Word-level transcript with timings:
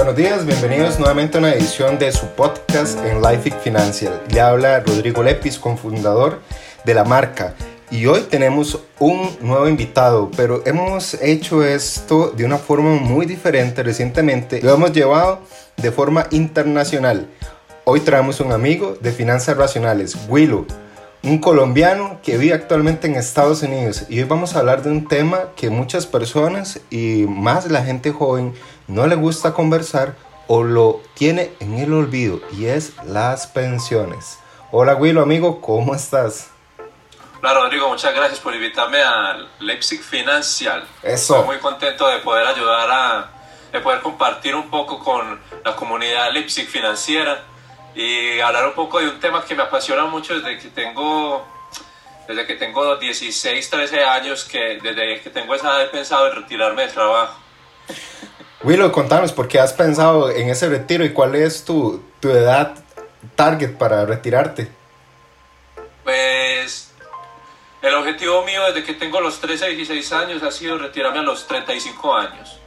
Buenos 0.00 0.16
días, 0.16 0.46
bienvenidos 0.46 0.98
nuevamente 0.98 1.36
a 1.36 1.40
una 1.40 1.52
edición 1.52 1.98
de 1.98 2.10
su 2.10 2.24
podcast 2.28 2.98
en 3.04 3.20
Life 3.20 3.50
Financial. 3.62 4.22
Le 4.30 4.40
habla 4.40 4.80
Rodrigo 4.80 5.22
Lepis, 5.22 5.58
cofundador 5.58 6.40
de 6.86 6.94
la 6.94 7.04
marca. 7.04 7.54
Y 7.90 8.06
hoy 8.06 8.22
tenemos 8.22 8.80
un 8.98 9.36
nuevo 9.42 9.68
invitado, 9.68 10.30
pero 10.34 10.62
hemos 10.64 11.12
hecho 11.20 11.62
esto 11.62 12.30
de 12.30 12.46
una 12.46 12.56
forma 12.56 12.94
muy 12.94 13.26
diferente 13.26 13.82
recientemente. 13.82 14.62
Lo 14.62 14.72
hemos 14.72 14.92
llevado 14.92 15.40
de 15.76 15.92
forma 15.92 16.28
internacional. 16.30 17.26
Hoy 17.84 18.00
traemos 18.00 18.40
un 18.40 18.52
amigo 18.52 18.96
de 19.02 19.12
finanzas 19.12 19.58
racionales, 19.58 20.16
Willow 20.30 20.66
un 21.22 21.38
colombiano 21.38 22.18
que 22.22 22.38
vive 22.38 22.54
actualmente 22.54 23.06
en 23.06 23.14
Estados 23.14 23.62
Unidos 23.62 24.06
y 24.08 24.20
hoy 24.20 24.24
vamos 24.24 24.56
a 24.56 24.60
hablar 24.60 24.82
de 24.82 24.90
un 24.90 25.06
tema 25.06 25.50
que 25.54 25.68
muchas 25.68 26.06
personas 26.06 26.80
y 26.90 27.26
más 27.28 27.70
la 27.70 27.84
gente 27.84 28.10
joven 28.10 28.54
no 28.90 29.06
le 29.06 29.14
gusta 29.14 29.54
conversar 29.54 30.16
o 30.48 30.64
lo 30.64 31.00
tiene 31.14 31.52
en 31.60 31.78
el 31.78 31.92
olvido 31.92 32.40
y 32.50 32.66
es 32.66 32.92
las 33.04 33.46
pensiones. 33.46 34.40
Hola 34.72 34.96
Willow 34.96 35.22
amigo, 35.22 35.60
¿cómo 35.60 35.94
estás? 35.94 36.50
Hola 37.40 37.54
Rodrigo, 37.54 37.88
muchas 37.88 38.12
gracias 38.12 38.40
por 38.40 38.52
invitarme 38.52 39.00
a 39.00 39.46
Leipzig 39.60 40.02
Financial. 40.02 40.84
Eso. 41.04 41.36
Estoy 41.36 41.46
muy 41.46 41.58
contento 41.58 42.08
de 42.08 42.18
poder 42.18 42.44
ayudar 42.48 42.90
a, 42.90 43.30
de 43.70 43.78
poder 43.78 44.00
compartir 44.00 44.56
un 44.56 44.68
poco 44.68 44.98
con 44.98 45.40
la 45.64 45.76
comunidad 45.76 46.32
Leipzig 46.32 46.66
Financiera 46.66 47.44
y 47.94 48.40
hablar 48.40 48.66
un 48.66 48.74
poco 48.74 48.98
de 48.98 49.08
un 49.08 49.20
tema 49.20 49.44
que 49.44 49.54
me 49.54 49.62
apasiona 49.62 50.04
mucho 50.06 50.34
desde 50.34 50.58
que 50.58 50.68
tengo 50.68 51.46
desde 52.26 52.44
que 52.44 52.54
tengo 52.54 52.96
16, 52.96 53.70
13 53.70 54.04
años, 54.04 54.44
que 54.44 54.80
desde 54.82 55.20
que 55.20 55.30
tengo 55.30 55.54
esa 55.54 55.68
edad 55.68 55.82
he 55.82 55.86
pensado 55.86 56.26
en 56.26 56.34
retirarme 56.42 56.82
del 56.82 56.92
trabajo. 56.92 57.40
Willow, 58.62 58.92
contanos, 58.92 59.32
¿por 59.32 59.48
qué 59.48 59.58
has 59.58 59.72
pensado 59.72 60.30
en 60.30 60.50
ese 60.50 60.68
retiro 60.68 61.02
y 61.02 61.14
cuál 61.14 61.34
es 61.34 61.64
tu, 61.64 62.04
tu 62.20 62.28
edad 62.28 62.74
target 63.34 63.78
para 63.78 64.04
retirarte? 64.04 64.70
Pues 66.04 66.92
el 67.80 67.94
objetivo 67.94 68.44
mío 68.44 68.62
desde 68.66 68.84
que 68.84 68.92
tengo 68.92 69.18
los 69.22 69.40
13, 69.40 69.68
16 69.68 70.12
años 70.12 70.42
ha 70.42 70.50
sido 70.50 70.76
retirarme 70.76 71.20
a 71.20 71.22
los 71.22 71.46
35 71.46 72.14
años. 72.14 72.60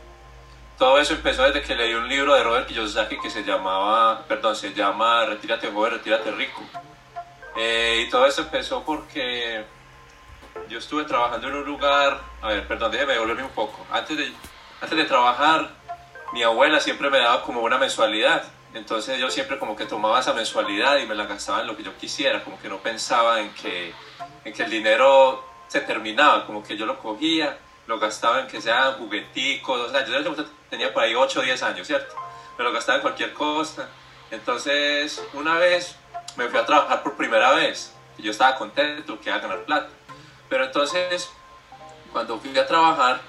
Todo 0.80 1.00
eso 1.00 1.14
empezó 1.14 1.44
desde 1.44 1.62
que 1.62 1.76
leí 1.76 1.94
un 1.94 2.08
libro 2.10 2.34
de 2.34 2.44
Robert 2.44 2.66
Kiyosaki 2.66 3.20
que 3.20 3.30
se 3.30 3.44
llamaba, 3.44 4.26
perdón, 4.28 4.56
se 4.56 4.74
llama 4.74 5.26
Retírate 5.26 5.68
joven, 5.72 5.94
retírate 5.94 6.32
rico. 6.32 6.64
Eh, 7.56 8.06
y 8.08 8.10
todo 8.10 8.26
eso 8.26 8.42
empezó 8.42 8.84
porque 8.84 9.64
yo 10.70 10.80
estuve 10.80 11.04
trabajando 11.04 11.50
en 11.50 11.54
un 11.54 11.66
lugar, 11.66 12.20
a 12.42 12.48
ver, 12.48 12.68
perdón, 12.68 12.92
déjeme 12.92 13.14
devolverme 13.14 13.44
un 13.44 13.52
poco. 13.52 13.86
Antes 13.92 14.18
de, 14.18 14.34
antes 14.82 14.98
de 14.98 15.06
trabajar, 15.06 15.83
mi 16.34 16.44
abuela 16.44 16.82
siempre 16.82 17.10
me 17.10 17.20
daba 17.20 17.44
como 17.44 17.62
una 17.62 17.78
mensualidad. 17.78 18.44
Entonces 18.74 19.20
yo 19.20 19.30
siempre 19.30 19.58
como 19.58 19.76
que 19.76 19.86
tomaba 19.86 20.20
esa 20.20 20.34
mensualidad 20.34 20.98
y 20.98 21.06
me 21.06 21.16
la 21.16 21.26
gastaba 21.26 21.62
en 21.62 21.68
lo 21.68 21.78
que 21.78 21.84
yo 21.84 21.96
quisiera, 21.98 22.44
como 22.44 22.60
que 22.60 22.68
no 22.68 22.80
pensaba 22.80 23.40
en 23.40 23.54
que, 23.54 23.94
en 24.44 24.54
que 24.54 24.64
el 24.64 24.72
dinero 24.72 25.46
se 25.68 25.80
terminaba, 25.82 26.46
como 26.46 26.64
que 26.64 26.76
yo 26.76 26.86
lo 26.86 27.00
cogía 27.00 27.58
lo 27.88 28.00
gastaba 28.00 28.40
en 28.40 28.48
que 28.48 28.62
sean 28.62 28.94
jugueticos, 28.94 29.80
o 29.80 29.90
sea, 29.90 30.06
yo 30.06 30.36
tenía 30.70 30.94
por 30.94 31.04
ahí 31.04 31.16
8 31.16 31.40
o 31.40 31.44
10 31.44 31.64
años, 31.64 31.88
¿cierto? 31.88 32.16
Pero 32.56 32.70
lo 32.70 32.76
gastaba 32.76 32.98
en 32.98 33.02
cualquier 33.02 33.34
cosa. 33.34 33.90
Entonces, 34.32 35.22
una 35.34 35.56
vez 35.56 35.96
me 36.36 36.48
fui 36.48 36.60
a 36.60 36.66
trabajar 36.66 37.04
por 37.04 37.16
primera 37.16 37.52
vez, 37.54 37.94
y 38.18 38.24
yo 38.24 38.32
estaba 38.32 38.56
contento 38.56 39.20
que 39.20 39.30
iba 39.30 39.38
a 39.38 39.42
ganar 39.42 39.64
plata. 39.66 39.90
Pero 40.50 40.66
entonces, 40.66 41.30
cuando 42.12 42.40
fui 42.40 42.58
a 42.58 42.66
trabajar, 42.66 43.22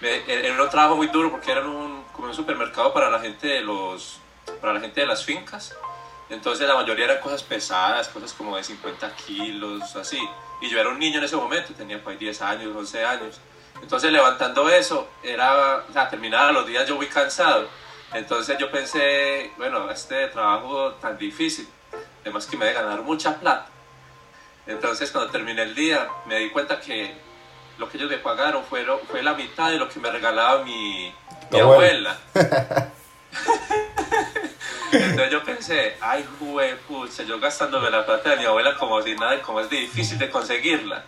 era 0.00 0.62
un 0.62 0.68
trabajo 0.68 0.96
muy 0.96 1.06
duro 1.06 1.30
porque 1.30 1.50
era 1.50 1.62
un, 1.62 2.03
como 2.14 2.28
un 2.28 2.34
supermercado 2.34 2.92
para 2.92 3.10
la 3.10 3.18
gente 3.20 3.46
de 3.46 3.60
los, 3.60 4.18
para 4.60 4.72
la 4.74 4.80
gente 4.80 5.00
de 5.00 5.06
las 5.06 5.24
fincas. 5.24 5.74
Entonces 6.30 6.66
la 6.66 6.74
mayoría 6.74 7.04
eran 7.04 7.20
cosas 7.20 7.42
pesadas, 7.42 8.08
cosas 8.08 8.32
como 8.32 8.56
de 8.56 8.64
50 8.64 9.14
kilos, 9.16 9.94
así. 9.96 10.18
Y 10.60 10.70
yo 10.70 10.80
era 10.80 10.88
un 10.88 10.98
niño 10.98 11.18
en 11.18 11.24
ese 11.24 11.36
momento, 11.36 11.74
tenía 11.74 12.02
pues 12.02 12.18
10 12.18 12.42
años, 12.42 12.74
11 12.74 13.04
años. 13.04 13.40
Entonces 13.82 14.10
levantando 14.10 14.68
eso, 14.70 15.08
era, 15.22 15.84
o 15.88 15.92
sea, 15.92 16.08
terminaba 16.08 16.52
los 16.52 16.66
días 16.66 16.88
yo 16.88 16.96
muy 16.96 17.06
cansado. 17.08 17.68
Entonces 18.12 18.56
yo 18.58 18.70
pensé, 18.70 19.52
bueno, 19.58 19.90
este 19.90 20.28
trabajo 20.28 20.92
tan 20.94 21.18
difícil, 21.18 21.68
además 22.22 22.46
que 22.46 22.56
me 22.56 22.64
debe 22.66 22.80
ganar 22.80 23.02
mucha 23.02 23.38
plata. 23.38 23.66
Entonces 24.66 25.10
cuando 25.10 25.30
terminé 25.30 25.62
el 25.62 25.74
día 25.74 26.08
me 26.26 26.38
di 26.38 26.50
cuenta 26.50 26.80
que 26.80 27.14
lo 27.78 27.88
que 27.88 27.96
ellos 27.96 28.10
me 28.10 28.18
pagaron 28.18 28.64
fue, 28.64 28.84
fue 29.10 29.22
la 29.22 29.34
mitad 29.34 29.70
de 29.70 29.78
lo 29.78 29.88
que 29.88 30.00
me 30.00 30.10
regalaba 30.10 30.64
mi, 30.64 31.12
mi 31.50 31.60
abuela. 31.60 32.16
Entonces 34.92 35.30
yo 35.30 35.42
pensé, 35.42 35.96
ay, 36.00 36.24
pucha, 36.86 37.24
yo 37.24 37.40
gastándome 37.40 37.90
la 37.90 38.06
plata 38.06 38.30
de 38.30 38.36
mi 38.36 38.44
abuela 38.44 38.76
como 38.76 39.02
si 39.02 39.14
nada, 39.16 39.40
como 39.42 39.60
es 39.60 39.68
difícil 39.68 40.18
de 40.18 40.30
conseguirla. 40.30 41.04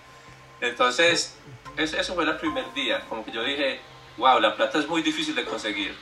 Entonces 0.60 1.38
eso 1.76 2.14
fue 2.14 2.24
el 2.24 2.36
primer 2.36 2.72
día, 2.74 3.02
como 3.08 3.24
que 3.24 3.30
yo 3.30 3.44
dije, 3.44 3.80
wow, 4.16 4.40
la 4.40 4.56
plata 4.56 4.78
es 4.78 4.88
muy 4.88 5.02
difícil 5.02 5.34
de 5.34 5.44
conseguir. 5.44 5.94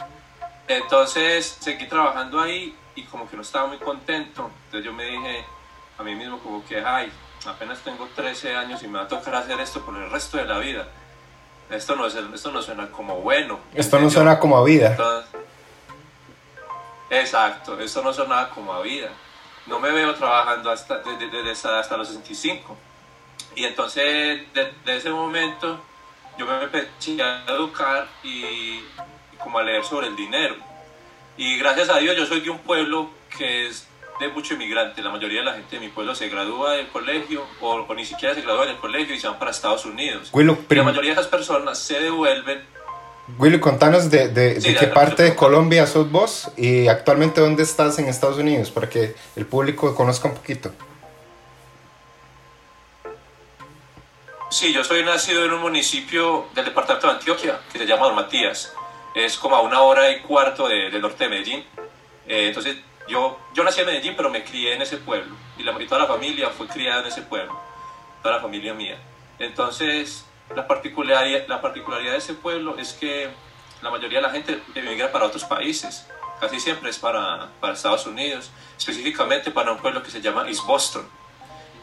Entonces 0.66 1.58
seguí 1.60 1.86
trabajando 1.86 2.40
ahí 2.40 2.74
y 2.94 3.02
como 3.02 3.28
que 3.28 3.36
no 3.36 3.42
estaba 3.42 3.66
muy 3.66 3.78
contento. 3.78 4.50
Entonces 4.66 4.84
yo 4.86 4.92
me 4.92 5.04
dije 5.04 5.44
a 5.98 6.02
mí 6.02 6.14
mismo 6.14 6.38
como 6.38 6.64
que, 6.64 6.78
ay, 6.78 7.12
apenas 7.46 7.78
tengo 7.80 8.08
13 8.14 8.56
años 8.56 8.82
y 8.82 8.88
me 8.88 8.98
va 8.98 9.04
a 9.04 9.08
tocar 9.08 9.34
hacer 9.34 9.60
esto 9.60 9.84
por 9.84 9.96
el 9.96 10.10
resto 10.10 10.36
de 10.36 10.44
la 10.44 10.58
vida. 10.58 10.86
Esto 11.70 11.96
no, 11.96 12.06
es, 12.06 12.14
esto 12.14 12.52
no 12.52 12.62
suena 12.62 12.90
como 12.90 13.20
bueno. 13.20 13.58
Esto 13.74 13.98
no 13.98 14.10
suena 14.10 14.38
como 14.38 14.58
a 14.58 14.64
vida. 14.64 14.96
exacto, 17.10 17.78
esto 17.80 18.02
no 18.02 18.12
suena 18.12 18.48
como 18.50 18.72
a 18.72 18.82
vida. 18.82 19.08
No 19.66 19.78
me 19.78 19.90
veo 19.90 20.14
trabajando 20.14 20.70
hasta, 20.70 20.98
desde, 20.98 21.50
hasta 21.50 21.96
los 21.96 22.08
65. 22.08 22.76
Y 23.56 23.64
entonces, 23.64 24.42
desde 24.52 24.96
ese 24.96 25.10
momento, 25.10 25.80
yo 26.36 26.46
me 26.46 26.62
empecé 26.62 27.22
a 27.22 27.44
educar 27.48 28.08
y, 28.22 28.80
como 29.38 29.58
a 29.58 29.62
leer 29.62 29.84
sobre 29.84 30.08
el 30.08 30.16
dinero. 30.16 30.56
Y 31.36 31.58
gracias 31.58 31.88
a 31.88 31.98
Dios, 31.98 32.16
yo 32.16 32.26
soy 32.26 32.40
de 32.40 32.50
un 32.50 32.58
pueblo 32.58 33.10
que 33.36 33.68
es 33.68 33.88
de 34.20 34.28
mucho 34.28 34.54
inmigrante. 34.54 35.02
La 35.02 35.10
mayoría 35.10 35.40
de 35.40 35.46
la 35.46 35.52
gente 35.54 35.76
de 35.76 35.80
mi 35.80 35.88
pueblo 35.88 36.14
se 36.14 36.28
gradúa 36.28 36.72
del 36.72 36.88
colegio 36.88 37.44
o, 37.60 37.86
ni 37.94 38.04
siquiera 38.04 38.34
se 38.34 38.42
gradúa 38.42 38.66
del 38.66 38.76
colegio 38.76 39.14
y 39.14 39.18
se 39.18 39.26
van 39.26 39.38
para 39.38 39.50
Estados 39.50 39.84
Unidos. 39.84 40.30
y 40.34 40.74
la 40.74 40.82
mayoría 40.82 41.14
de 41.14 41.20
esas 41.20 41.28
personas 41.28 41.78
se 41.78 42.00
devuelven. 42.00 42.62
Willy, 43.38 43.58
contanos 43.58 44.10
de, 44.10 44.28
de, 44.28 44.60
de 44.60 44.76
qué 44.76 44.86
parte 44.88 45.22
de 45.22 45.34
Colombia 45.34 45.86
sos 45.86 46.10
vos 46.10 46.50
y 46.58 46.88
actualmente 46.88 47.40
dónde 47.40 47.62
estás 47.62 47.98
en 47.98 48.06
Estados 48.06 48.36
Unidos 48.36 48.70
para 48.70 48.90
que 48.90 49.16
el 49.34 49.46
público 49.46 49.94
conozca 49.94 50.28
un 50.28 50.34
poquito. 50.34 50.70
Sí, 54.50 54.72
yo 54.72 54.84
soy 54.84 55.02
nacido 55.02 55.44
en 55.44 55.52
un 55.52 55.60
municipio 55.62 56.46
del 56.54 56.66
departamento 56.66 57.08
de 57.08 57.14
Antioquia 57.14 57.60
que 57.72 57.78
se 57.78 57.86
llama 57.86 58.06
Don 58.06 58.14
Matías. 58.14 58.72
Es 59.14 59.36
como 59.36 59.56
a 59.56 59.62
una 59.62 59.80
hora 59.80 60.10
y 60.10 60.20
cuarto 60.20 60.68
del 60.68 61.00
norte 61.00 61.24
de 61.24 61.30
Medellín. 61.30 61.64
Eh, 62.28 62.48
entonces, 62.48 62.76
yo, 63.08 63.38
yo 63.54 63.64
nací 63.64 63.80
en 63.80 63.86
Medellín, 63.86 64.14
pero 64.16 64.30
me 64.30 64.44
crié 64.44 64.74
en 64.74 64.82
ese 64.82 64.96
pueblo. 64.96 65.34
Y, 65.58 65.62
la, 65.62 65.76
toda 65.86 66.02
la 66.02 66.06
familia 66.06 66.50
fue 66.50 66.66
criada 66.66 67.00
en 67.00 67.06
ese 67.08 67.22
pueblo. 67.22 67.58
Toda 68.22 68.36
la 68.36 68.40
familia 68.40 68.74
mía. 68.74 68.98
Entonces, 69.38 70.24
la 70.54 70.66
particularidad, 70.66 71.46
la 71.48 71.60
particularidad 71.60 72.12
de 72.12 72.18
ese 72.18 72.34
pueblo 72.34 72.76
es 72.78 72.92
que 72.92 73.28
la 73.82 73.90
mayoría 73.90 74.18
de 74.18 74.22
la 74.22 74.30
gente 74.30 74.62
emigra 74.74 75.12
para 75.12 75.26
otros 75.26 75.44
países. 75.44 76.06
Casi 76.40 76.58
siempre 76.60 76.90
es 76.90 76.98
para, 76.98 77.48
para 77.60 77.74
Estados 77.74 78.06
Unidos, 78.06 78.50
específicamente 78.76 79.50
para 79.50 79.72
un 79.72 79.78
pueblo 79.78 80.02
que 80.02 80.10
se 80.10 80.20
llama 80.20 80.48
East 80.48 80.66
Boston 80.66 81.06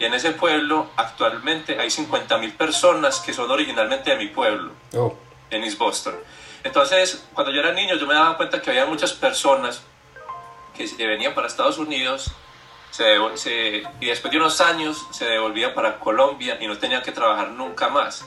y 0.02 0.06
en 0.06 0.16
ese 0.16 0.31
pueblo 0.31 0.90
actualmente 0.98 1.80
hay 1.80 1.90
50.000 1.90 2.58
personas 2.58 3.20
que 3.20 3.34
son 3.34 3.52
originalmente 3.52 4.10
de 4.10 4.18
mi 4.18 4.30
pueblo, 4.30 4.72
oh. 4.96 5.16
en 5.52 5.64
East 5.64 5.78
Boston. 5.78 6.16
Entonces, 6.64 7.24
cuando 7.36 7.54
yo 7.54 7.60
era 7.60 7.72
niño, 7.72 7.95
yo 7.98 8.07
me 8.07 8.16
daba 8.16 8.36
cuenta 8.36 8.60
que 8.63 8.72
había 8.72 8.88
muchas 8.88 9.13
personas 9.13 9.84
que 10.81 10.88
se 10.88 11.07
venían 11.07 11.33
para 11.33 11.48
Estados 11.48 11.78
Unidos 11.78 12.31
se, 12.89 13.83
y 14.00 14.06
después 14.06 14.31
de 14.31 14.38
unos 14.38 14.60
años 14.62 15.06
se 15.12 15.25
devolvían 15.25 15.74
para 15.74 16.00
Colombia 16.00 16.57
y 16.60 16.68
no 16.68 16.78
tenían 16.78 17.01
que 17.04 17.12
trabajar 17.12 17.50
nunca 17.50 17.88
más. 17.89 18.25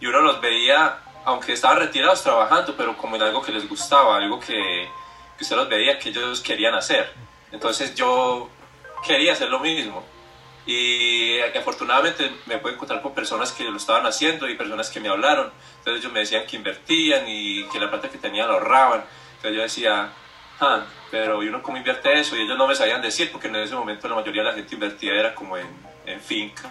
Y 0.00 0.06
uno 0.06 0.20
los 0.20 0.40
veía, 0.40 0.98
aunque 1.24 1.52
estaban 1.52 1.78
retirados 1.78 2.22
trabajando, 2.22 2.74
pero 2.76 2.96
como 2.96 3.16
en 3.16 3.22
algo 3.22 3.42
que 3.42 3.52
les 3.52 3.68
gustaba, 3.68 4.16
algo 4.16 4.38
que, 4.38 4.88
que 5.36 5.44
usted 5.44 5.56
los 5.56 5.68
veía 5.68 5.98
que 5.98 6.10
ellos 6.10 6.40
querían 6.40 6.74
hacer. 6.74 7.12
Entonces 7.50 7.94
yo 7.94 8.50
quería 9.06 9.32
hacer 9.32 9.48
lo 9.48 9.60
mismo 9.60 10.04
y 10.66 11.40
afortunadamente 11.40 12.30
me 12.46 12.58
pude 12.58 12.74
encontrar 12.74 13.02
con 13.02 13.14
personas 13.14 13.52
que 13.52 13.64
lo 13.64 13.76
estaban 13.76 14.06
haciendo 14.06 14.48
y 14.48 14.56
personas 14.56 14.90
que 14.90 15.00
me 15.00 15.08
hablaron. 15.08 15.50
Entonces 15.78 16.02
ellos 16.02 16.12
me 16.12 16.20
decían 16.20 16.46
que 16.46 16.56
invertían 16.56 17.24
y 17.26 17.64
que 17.68 17.80
la 17.80 17.90
plata 17.90 18.08
que 18.08 18.18
tenían 18.18 18.48
la 18.48 18.54
ahorraban. 18.54 19.04
Entonces 19.36 19.56
yo 19.56 19.62
decía, 19.62 20.12
ah, 20.60 20.84
pero 21.10 21.42
¿y 21.42 21.48
uno 21.48 21.62
cómo 21.62 21.76
invierte 21.76 22.12
eso? 22.18 22.36
Y 22.36 22.42
ellos 22.42 22.58
no 22.58 22.66
me 22.66 22.74
sabían 22.74 23.02
decir 23.02 23.30
porque 23.30 23.48
en 23.48 23.56
ese 23.56 23.74
momento 23.74 24.08
la 24.08 24.16
mayoría 24.16 24.42
de 24.42 24.48
la 24.48 24.54
gente 24.54 24.74
invertía 24.74 25.14
era 25.14 25.34
como 25.34 25.56
en, 25.56 25.66
en 26.06 26.20
fincas, 26.20 26.70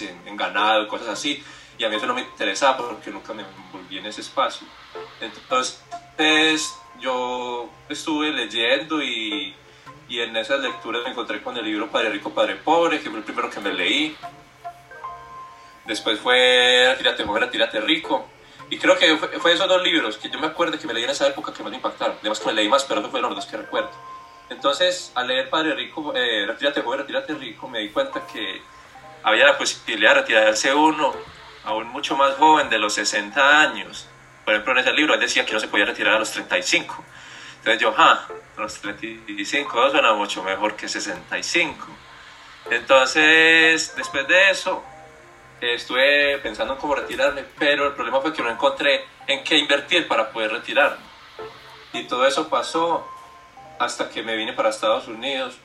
en, 0.00 0.36
ganado, 0.36 0.88
cosas 0.88 1.08
así. 1.08 1.42
y 1.78 1.84
a 1.84 1.88
mí 1.88 1.96
eso 1.96 2.06
no 2.06 2.14
me 2.14 2.22
interesaba 2.22 2.76
porque 2.76 3.10
nunca 3.10 3.34
me 3.34 3.42
envolví 3.42 3.98
en 3.98 4.06
ese 4.06 4.20
espacio. 4.22 4.66
Entonces 5.20 5.82
yo 7.00 7.70
estuve 7.88 8.30
leyendo 8.32 9.02
y, 9.02 9.54
y 10.08 10.20
en 10.20 10.36
esas 10.36 10.60
lecturas 10.60 11.02
me 11.04 11.10
encontré 11.10 11.42
con 11.42 11.56
el 11.56 11.64
libro 11.64 11.90
Padre 11.90 12.10
Rico, 12.10 12.30
Padre 12.32 12.56
Pobre, 12.56 13.00
que 13.00 13.10
fue 13.10 13.18
el 13.18 13.24
primero 13.24 13.50
que 13.50 13.60
me 13.60 13.72
leí. 13.72 14.16
Después 15.84 16.18
fue 16.18 16.94
Tírate 16.98 17.24
Mujer, 17.24 17.50
Tírate 17.50 17.80
Rico. 17.80 18.28
Y 18.68 18.78
creo 18.78 18.98
que 18.98 19.16
fue, 19.16 19.52
esos 19.52 19.68
dos 19.68 19.82
libros 19.82 20.18
que 20.18 20.28
yo 20.28 20.38
me 20.40 20.48
acuerdo 20.48 20.78
que 20.78 20.86
me 20.86 20.94
leí 20.94 21.04
en 21.04 21.10
esa 21.10 21.28
época 21.28 21.52
que 21.52 21.62
más 21.62 21.70
me 21.70 21.76
impactaron. 21.76 22.16
Además 22.20 22.40
que 22.40 22.46
me 22.46 22.52
leí 22.52 22.68
más, 22.68 22.84
pero 22.84 23.00
esos 23.00 23.10
fueron 23.10 23.30
los 23.30 23.44
dos 23.44 23.50
que 23.50 23.56
recuerdo. 23.56 23.90
Entonces, 24.48 25.12
al 25.14 25.28
leer 25.28 25.50
Padre 25.50 25.74
Rico, 25.74 26.12
eh, 26.14 26.44
Retírate 26.46 26.80
Joven, 26.80 27.00
Retírate 27.00 27.34
Rico, 27.34 27.68
me 27.68 27.80
di 27.80 27.90
cuenta 27.90 28.26
que 28.26 28.62
había 29.22 29.44
la 29.44 29.58
posibilidad 29.58 30.14
de 30.14 30.20
retirarse 30.20 30.72
uno 30.72 31.14
aún 31.64 31.88
mucho 31.88 32.16
más 32.16 32.34
joven, 32.36 32.70
de 32.70 32.78
los 32.78 32.94
60 32.94 33.60
años. 33.60 34.08
Por 34.44 34.54
ejemplo, 34.54 34.72
en 34.72 34.78
ese 34.78 34.92
libro 34.92 35.14
él 35.14 35.20
decía 35.20 35.44
que 35.44 35.52
no 35.52 35.60
se 35.60 35.66
podía 35.66 35.84
retirar 35.84 36.14
a 36.14 36.18
los 36.20 36.30
35. 36.30 37.04
Entonces 37.58 37.82
yo, 37.82 37.92
ah, 37.98 38.26
los 38.56 38.74
35 38.80 39.90
suena 39.90 40.12
mucho 40.12 40.44
mejor 40.44 40.76
que 40.76 40.88
65. 40.88 41.86
Entonces, 42.70 43.94
después 43.96 44.28
de 44.28 44.50
eso, 44.50 44.84
estuve 45.60 46.38
pensando 46.38 46.74
en 46.74 46.80
cómo 46.80 46.94
retirarme, 46.94 47.44
pero 47.58 47.86
el 47.86 47.94
problema 47.94 48.20
fue 48.20 48.32
que 48.32 48.42
no 48.42 48.50
encontré 48.50 49.04
en 49.26 49.42
qué 49.44 49.58
invertir 49.58 50.06
para 50.06 50.30
poder 50.30 50.52
retirarme. 50.52 51.04
Y 51.92 52.04
todo 52.04 52.26
eso 52.26 52.48
pasó 52.48 53.06
hasta 53.78 54.08
que 54.08 54.22
me 54.22 54.36
vine 54.36 54.52
para 54.52 54.70
Estados 54.70 55.08
Unidos. 55.08 55.56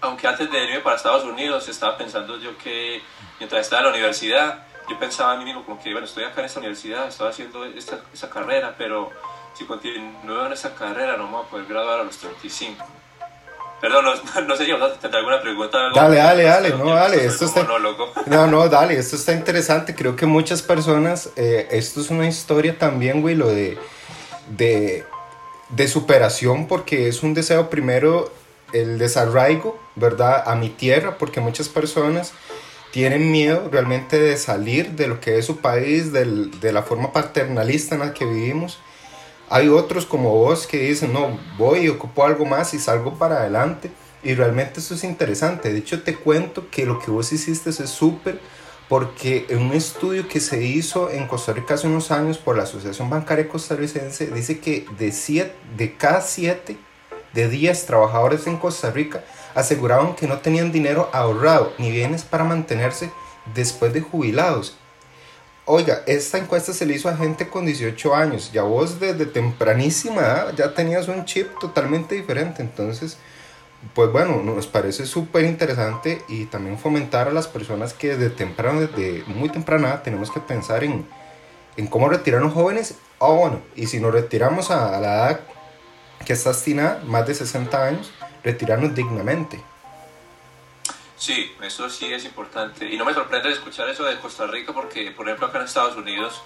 Aunque 0.00 0.26
antes 0.26 0.50
de 0.50 0.64
irme 0.64 0.80
para 0.80 0.96
Estados 0.96 1.24
Unidos 1.24 1.68
estaba 1.68 1.96
pensando 1.96 2.38
yo 2.38 2.56
que 2.58 3.02
mientras 3.38 3.62
estaba 3.62 3.80
en 3.80 3.86
la 3.86 3.92
universidad, 3.92 4.66
yo 4.88 4.98
pensaba 4.98 5.32
a 5.32 5.36
mí 5.36 5.44
mismo 5.44 5.64
como 5.64 5.82
que, 5.82 5.90
bueno, 5.90 6.06
estoy 6.06 6.24
acá 6.24 6.40
en 6.40 6.46
esta 6.46 6.60
universidad, 6.60 7.08
estaba 7.08 7.30
haciendo 7.30 7.64
esta, 7.64 8.30
carrera, 8.30 8.74
pero 8.78 9.10
si 9.54 9.64
continúo 9.64 10.46
en 10.46 10.52
esa 10.52 10.74
carrera 10.74 11.16
no 11.16 11.24
me 11.24 11.32
voy 11.32 11.44
a 11.44 11.48
poder 11.48 11.66
graduar 11.66 12.00
a 12.00 12.04
los 12.04 12.16
35. 12.18 12.84
Perdón, 13.86 14.04
no, 14.04 14.40
no 14.40 14.56
sé 14.56 14.66
yo, 14.66 14.84
¿tendrá 14.94 15.20
alguna 15.20 15.40
pregunta? 15.40 15.78
Dale, 15.94 16.16
dale, 16.16 16.42
dale, 16.42 16.70
no, 16.70 16.86
dale, 16.86 17.24
esto 17.24 17.44
está... 17.44 17.64
No, 18.26 18.48
no, 18.48 18.68
dale, 18.68 18.98
esto 18.98 19.14
está 19.14 19.32
interesante, 19.32 19.94
creo 19.94 20.16
que 20.16 20.26
muchas 20.26 20.60
personas, 20.60 21.30
eh, 21.36 21.68
esto 21.70 22.00
es 22.00 22.10
una 22.10 22.26
historia 22.26 22.76
también, 22.76 23.22
güey, 23.22 23.36
lo 23.36 23.46
de, 23.46 23.78
de, 24.56 25.04
de 25.68 25.86
superación, 25.86 26.66
porque 26.66 27.06
es 27.06 27.22
un 27.22 27.32
deseo 27.32 27.70
primero, 27.70 28.32
el 28.72 28.98
desarraigo, 28.98 29.78
¿verdad? 29.94 30.42
A 30.46 30.56
mi 30.56 30.68
tierra, 30.68 31.16
porque 31.16 31.38
muchas 31.38 31.68
personas 31.68 32.32
tienen 32.90 33.30
miedo 33.30 33.68
realmente 33.70 34.18
de 34.18 34.36
salir 34.36 34.96
de 34.96 35.06
lo 35.06 35.20
que 35.20 35.38
es 35.38 35.46
su 35.46 35.58
país, 35.58 36.12
del, 36.12 36.58
de 36.58 36.72
la 36.72 36.82
forma 36.82 37.12
paternalista 37.12 37.94
en 37.94 38.00
la 38.00 38.12
que 38.12 38.24
vivimos. 38.24 38.80
Hay 39.48 39.68
otros 39.68 40.06
como 40.06 40.30
vos 40.30 40.66
que 40.66 40.78
dicen, 40.78 41.12
no, 41.12 41.38
voy 41.56 41.80
y 41.80 41.88
ocupo 41.88 42.24
algo 42.24 42.44
más 42.44 42.74
y 42.74 42.78
salgo 42.78 43.14
para 43.14 43.36
adelante. 43.36 43.90
Y 44.22 44.34
realmente 44.34 44.80
eso 44.80 44.94
es 44.94 45.04
interesante. 45.04 45.72
De 45.72 45.78
hecho, 45.78 46.02
te 46.02 46.16
cuento 46.16 46.68
que 46.70 46.84
lo 46.84 46.98
que 46.98 47.10
vos 47.10 47.32
hiciste 47.32 47.70
es 47.70 47.76
súper 47.88 48.40
porque 48.88 49.46
en 49.48 49.58
un 49.58 49.72
estudio 49.72 50.28
que 50.28 50.40
se 50.40 50.62
hizo 50.62 51.10
en 51.10 51.26
Costa 51.26 51.52
Rica 51.52 51.74
hace 51.74 51.86
unos 51.86 52.10
años 52.10 52.38
por 52.38 52.56
la 52.56 52.62
Asociación 52.62 53.10
Bancaria 53.10 53.48
Costarricense, 53.48 54.28
dice 54.28 54.60
que 54.60 54.86
de, 54.98 55.10
siete, 55.10 55.54
de 55.76 55.96
cada 55.96 56.20
siete 56.20 56.76
de 57.32 57.48
10 57.48 57.86
trabajadores 57.86 58.46
en 58.46 58.56
Costa 58.56 58.90
Rica, 58.90 59.24
aseguraban 59.54 60.14
que 60.14 60.26
no 60.26 60.38
tenían 60.38 60.72
dinero 60.72 61.10
ahorrado 61.12 61.72
ni 61.78 61.90
bienes 61.90 62.22
para 62.22 62.44
mantenerse 62.44 63.10
después 63.54 63.92
de 63.92 64.00
jubilados. 64.00 64.76
Oiga, 65.68 66.04
esta 66.06 66.38
encuesta 66.38 66.72
se 66.72 66.86
le 66.86 66.94
hizo 66.94 67.08
a 67.08 67.16
gente 67.16 67.48
con 67.48 67.66
18 67.66 68.14
años. 68.14 68.52
Ya 68.52 68.62
vos 68.62 69.00
desde 69.00 69.26
tempranísima 69.26 70.52
ya 70.56 70.72
tenías 70.74 71.08
un 71.08 71.24
chip 71.24 71.58
totalmente 71.58 72.14
diferente. 72.14 72.62
Entonces, 72.62 73.18
pues 73.92 74.12
bueno, 74.12 74.40
nos 74.44 74.68
parece 74.68 75.06
súper 75.06 75.44
interesante 75.44 76.22
y 76.28 76.44
también 76.44 76.78
fomentar 76.78 77.26
a 77.26 77.32
las 77.32 77.48
personas 77.48 77.94
que 77.94 78.16
desde 78.16 78.30
temprano, 78.30 78.82
desde 78.82 79.24
muy 79.26 79.48
temprana, 79.48 80.04
tenemos 80.04 80.30
que 80.30 80.38
pensar 80.38 80.84
en, 80.84 81.04
en 81.76 81.88
cómo 81.88 82.08
retirarnos 82.08 82.54
jóvenes. 82.54 82.94
Oh, 83.18 83.34
bueno, 83.34 83.60
y 83.74 83.88
si 83.88 83.98
nos 83.98 84.12
retiramos 84.12 84.70
a, 84.70 84.96
a 84.96 85.00
la 85.00 85.14
edad 85.16 85.40
que 86.24 86.32
está 86.32 86.50
destinada, 86.50 87.02
más 87.06 87.26
de 87.26 87.34
60 87.34 87.84
años, 87.84 88.12
retirarnos 88.44 88.94
dignamente. 88.94 89.60
Sí, 91.16 91.54
eso 91.62 91.88
sí 91.88 92.12
es 92.12 92.24
importante. 92.24 92.86
Y 92.92 92.96
no 92.96 93.04
me 93.04 93.14
sorprende 93.14 93.50
escuchar 93.50 93.88
eso 93.88 94.04
de 94.04 94.18
Costa 94.18 94.46
Rica 94.46 94.72
porque, 94.72 95.10
por 95.10 95.26
ejemplo, 95.26 95.46
acá 95.46 95.58
en 95.58 95.64
Estados 95.64 95.96
Unidos 95.96 96.42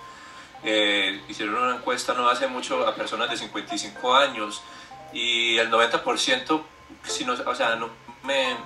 eh, 0.62 1.20
hicieron 1.28 1.56
una 1.56 1.76
encuesta 1.76 2.14
no 2.14 2.28
hace 2.28 2.46
mucho 2.46 2.86
a 2.86 2.94
personas 2.94 3.30
de 3.30 3.36
55 3.36 4.14
años 4.14 4.62
y 5.12 5.58
el 5.58 5.70
90%, 5.70 6.62
si 7.02 7.24
no, 7.24 7.32
o 7.32 7.54
sea, 7.54 7.74
no, 7.74 7.90
me, 8.22 8.56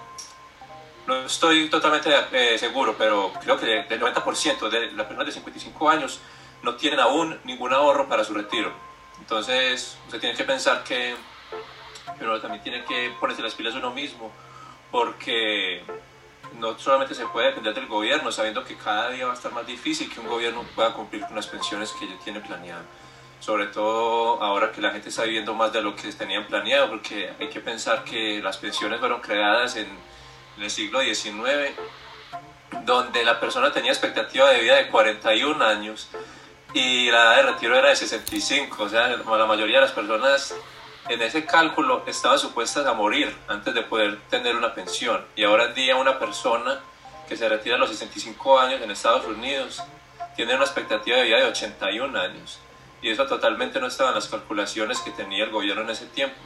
no 1.06 1.24
estoy 1.24 1.70
totalmente 1.70 2.10
eh, 2.32 2.58
seguro, 2.58 2.94
pero 2.98 3.32
creo 3.40 3.58
que 3.58 3.80
el 3.88 4.00
90% 4.00 4.68
de 4.68 4.92
las 4.92 5.06
personas 5.06 5.26
de 5.26 5.32
55 5.32 5.88
años 5.88 6.20
no 6.62 6.74
tienen 6.74 7.00
aún 7.00 7.38
ningún 7.44 7.72
ahorro 7.72 8.08
para 8.08 8.24
su 8.24 8.34
retiro. 8.34 8.72
Entonces, 9.20 9.96
usted 10.06 10.20
tiene 10.20 10.36
que 10.36 10.44
pensar 10.44 10.84
que 10.84 11.14
pero 12.18 12.40
también 12.40 12.62
tiene 12.62 12.84
que 12.84 13.12
ponerse 13.18 13.42
las 13.42 13.54
pilas 13.54 13.74
uno 13.74 13.90
mismo, 13.90 14.30
porque 14.94 15.82
no 16.60 16.78
solamente 16.78 17.16
se 17.16 17.26
puede 17.26 17.48
depender 17.48 17.74
del 17.74 17.88
gobierno, 17.88 18.30
sabiendo 18.30 18.62
que 18.62 18.76
cada 18.76 19.10
día 19.10 19.26
va 19.26 19.32
a 19.32 19.34
estar 19.34 19.50
más 19.50 19.66
difícil 19.66 20.08
que 20.08 20.20
un 20.20 20.28
gobierno 20.28 20.64
pueda 20.72 20.92
cumplir 20.92 21.22
con 21.22 21.34
las 21.34 21.48
pensiones 21.48 21.90
que 21.98 22.06
ya 22.06 22.16
tiene 22.22 22.38
planeado. 22.38 22.84
Sobre 23.40 23.66
todo 23.66 24.40
ahora 24.40 24.70
que 24.70 24.80
la 24.80 24.92
gente 24.92 25.08
está 25.08 25.24
viviendo 25.24 25.52
más 25.52 25.72
de 25.72 25.82
lo 25.82 25.96
que 25.96 26.12
tenían 26.12 26.46
planeado, 26.46 26.90
porque 26.90 27.32
hay 27.40 27.48
que 27.48 27.58
pensar 27.58 28.04
que 28.04 28.40
las 28.40 28.56
pensiones 28.58 29.00
fueron 29.00 29.20
creadas 29.20 29.74
en, 29.74 29.88
el 30.60 30.70
siglo 30.70 31.00
XIX, 31.00 31.74
donde 32.84 33.24
la 33.24 33.40
persona 33.40 33.72
tenía 33.72 33.90
expectativa 33.90 34.48
de 34.50 34.60
vida 34.60 34.76
de 34.76 34.86
41 34.90 35.64
años 35.64 36.08
y 36.72 37.10
la 37.10 37.18
edad 37.18 37.36
de 37.38 37.42
retiro 37.50 37.76
era 37.76 37.88
de 37.88 37.96
65, 37.96 38.84
o 38.84 38.88
sea, 38.88 39.08
la 39.08 39.46
mayoría 39.46 39.78
de 39.78 39.86
las 39.86 39.92
personas 39.92 40.54
en 41.08 41.22
ese 41.22 41.44
cálculo 41.44 42.02
estaban 42.06 42.38
supuestas 42.38 42.86
a 42.86 42.94
morir 42.94 43.34
antes 43.48 43.74
de 43.74 43.82
poder 43.82 44.18
tener 44.30 44.56
una 44.56 44.74
pensión. 44.74 45.24
Y 45.36 45.44
ahora 45.44 45.66
en 45.66 45.74
día 45.74 45.96
una 45.96 46.18
persona 46.18 46.80
que 47.28 47.36
se 47.36 47.48
retira 47.48 47.76
a 47.76 47.78
los 47.78 47.90
65 47.90 48.58
años 48.58 48.80
en 48.82 48.90
Estados 48.90 49.26
Unidos 49.26 49.82
tiene 50.36 50.54
una 50.54 50.64
expectativa 50.64 51.16
de 51.18 51.24
vida 51.24 51.38
de 51.38 51.44
81 51.44 52.18
años. 52.18 52.58
Y 53.02 53.10
eso 53.10 53.26
totalmente 53.26 53.80
no 53.80 53.86
estaba 53.86 54.10
en 54.10 54.14
las 54.16 54.28
calculaciones 54.28 54.98
que 55.00 55.10
tenía 55.10 55.44
el 55.44 55.50
gobierno 55.50 55.82
en 55.82 55.90
ese 55.90 56.06
tiempo. 56.06 56.36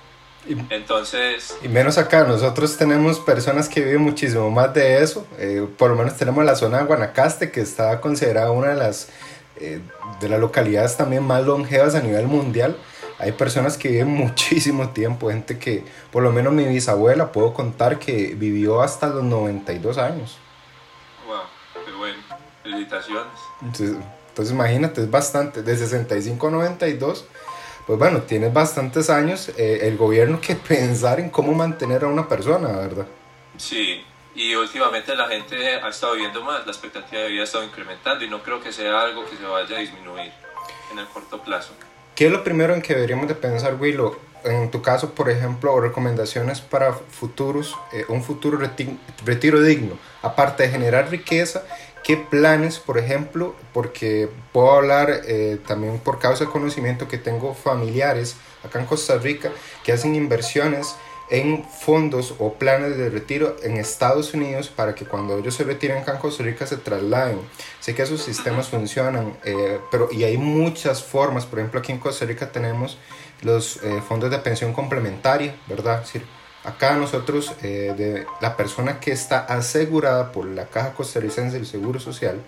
Entonces... 0.70 1.56
Y 1.62 1.68
menos 1.68 1.98
acá, 1.98 2.24
nosotros 2.24 2.76
tenemos 2.76 3.20
personas 3.20 3.68
que 3.68 3.80
viven 3.80 4.02
muchísimo 4.02 4.50
más 4.50 4.72
de 4.74 5.02
eso. 5.02 5.26
Eh, 5.38 5.66
por 5.76 5.90
lo 5.90 5.96
menos 5.96 6.16
tenemos 6.16 6.44
la 6.44 6.56
zona 6.56 6.78
de 6.78 6.84
Guanacaste, 6.84 7.50
que 7.50 7.60
está 7.60 8.00
considerada 8.00 8.50
una 8.50 8.70
de 8.70 8.76
las, 8.76 9.08
eh, 9.56 9.80
de 10.20 10.28
las 10.28 10.40
localidades 10.40 10.96
también 10.96 11.22
más 11.22 11.44
longevas 11.44 11.94
a 11.94 12.00
nivel 12.00 12.26
mundial 12.26 12.76
hay 13.18 13.32
personas 13.32 13.76
que 13.76 13.88
viven 13.88 14.08
muchísimo 14.14 14.90
tiempo, 14.90 15.30
gente 15.30 15.58
que, 15.58 15.84
por 16.10 16.22
lo 16.22 16.32
menos 16.32 16.52
mi 16.52 16.64
bisabuela, 16.64 17.32
puedo 17.32 17.52
contar 17.52 17.98
que 17.98 18.34
vivió 18.34 18.80
hasta 18.80 19.08
los 19.08 19.24
92 19.24 19.98
años. 19.98 20.38
Wow, 21.26 21.42
qué 21.84 21.92
bueno. 21.92 22.18
Felicitaciones. 22.62 23.32
Entonces, 23.60 24.54
imagínate, 24.54 25.02
es 25.02 25.10
bastante, 25.10 25.62
de 25.62 25.76
65 25.76 26.46
a 26.46 26.50
92, 26.50 27.24
pues 27.86 27.98
bueno, 27.98 28.22
tienes 28.22 28.52
bastantes 28.52 29.10
años 29.10 29.48
eh, 29.56 29.80
el 29.82 29.96
gobierno 29.96 30.40
que 30.40 30.54
pensar 30.68 31.18
en 31.20 31.30
cómo 31.30 31.52
mantener 31.52 32.04
a 32.04 32.06
una 32.06 32.28
persona, 32.28 32.68
¿verdad? 32.68 33.06
Sí, 33.56 34.04
y 34.36 34.54
últimamente 34.54 35.16
la 35.16 35.26
gente 35.26 35.74
ha 35.74 35.88
estado 35.88 36.12
viviendo 36.14 36.44
más, 36.44 36.64
la 36.64 36.70
expectativa 36.70 37.22
de 37.22 37.28
vida 37.28 37.40
ha 37.40 37.44
estado 37.44 37.64
incrementando 37.64 38.24
y 38.24 38.30
no 38.30 38.40
creo 38.42 38.62
que 38.62 38.72
sea 38.72 39.00
algo 39.00 39.24
que 39.28 39.36
se 39.36 39.42
vaya 39.42 39.76
a 39.76 39.80
disminuir 39.80 40.30
en 40.92 40.98
el 41.00 41.06
corto 41.06 41.42
plazo. 41.42 41.72
¿Qué 42.18 42.26
es 42.26 42.32
lo 42.32 42.42
primero 42.42 42.74
en 42.74 42.82
que 42.82 42.94
deberíamos 42.96 43.28
de 43.28 43.36
pensar, 43.36 43.76
Willow? 43.80 44.16
En 44.42 44.72
tu 44.72 44.82
caso, 44.82 45.14
por 45.14 45.30
ejemplo, 45.30 45.78
recomendaciones 45.78 46.60
para 46.60 46.92
futuros, 46.92 47.78
eh, 47.92 48.06
un 48.08 48.24
futuro 48.24 48.58
retiro 49.24 49.62
digno. 49.62 49.96
Aparte 50.20 50.64
de 50.64 50.70
generar 50.70 51.10
riqueza, 51.10 51.62
¿qué 52.02 52.16
planes, 52.16 52.80
por 52.80 52.98
ejemplo? 52.98 53.54
Porque 53.72 54.28
puedo 54.50 54.72
hablar 54.72 55.20
eh, 55.28 55.60
también 55.64 56.00
por 56.00 56.18
causa 56.18 56.46
de 56.46 56.50
conocimiento 56.50 57.06
que 57.06 57.18
tengo 57.18 57.54
familiares 57.54 58.34
acá 58.64 58.80
en 58.80 58.86
Costa 58.86 59.16
Rica 59.18 59.52
que 59.84 59.92
hacen 59.92 60.16
inversiones 60.16 60.96
en 61.30 61.64
fondos 61.64 62.34
o 62.38 62.54
planes 62.54 62.96
de 62.96 63.10
retiro 63.10 63.56
en 63.62 63.76
Estados 63.76 64.32
Unidos 64.34 64.68
para 64.68 64.94
que 64.94 65.04
cuando 65.04 65.38
ellos 65.38 65.54
se 65.54 65.64
retiren 65.64 65.98
acá 65.98 66.12
en 66.12 66.18
Costa 66.18 66.42
Rica 66.42 66.66
se 66.66 66.76
trasladen. 66.76 67.40
Sé 67.80 67.94
que 67.94 68.02
esos 68.02 68.22
sistemas 68.22 68.68
funcionan, 68.68 69.36
eh, 69.44 69.78
pero 69.90 70.08
y 70.10 70.24
hay 70.24 70.38
muchas 70.38 71.04
formas. 71.04 71.46
Por 71.46 71.58
ejemplo, 71.58 71.80
aquí 71.80 71.92
en 71.92 71.98
Costa 71.98 72.24
Rica 72.24 72.50
tenemos 72.50 72.98
los 73.42 73.82
eh, 73.82 74.02
fondos 74.06 74.30
de 74.30 74.38
pensión 74.38 74.72
complementaria, 74.72 75.54
¿verdad? 75.66 76.02
Es 76.02 76.12
decir, 76.12 76.26
acá 76.64 76.94
nosotros, 76.96 77.52
eh, 77.62 77.94
de 77.96 78.26
la 78.40 78.56
persona 78.56 79.00
que 79.00 79.12
está 79.12 79.40
asegurada 79.40 80.32
por 80.32 80.46
la 80.46 80.66
Caja 80.66 80.92
Costarricense 80.92 81.56
del 81.56 81.66
Seguro 81.66 82.00
Social, 82.00 82.40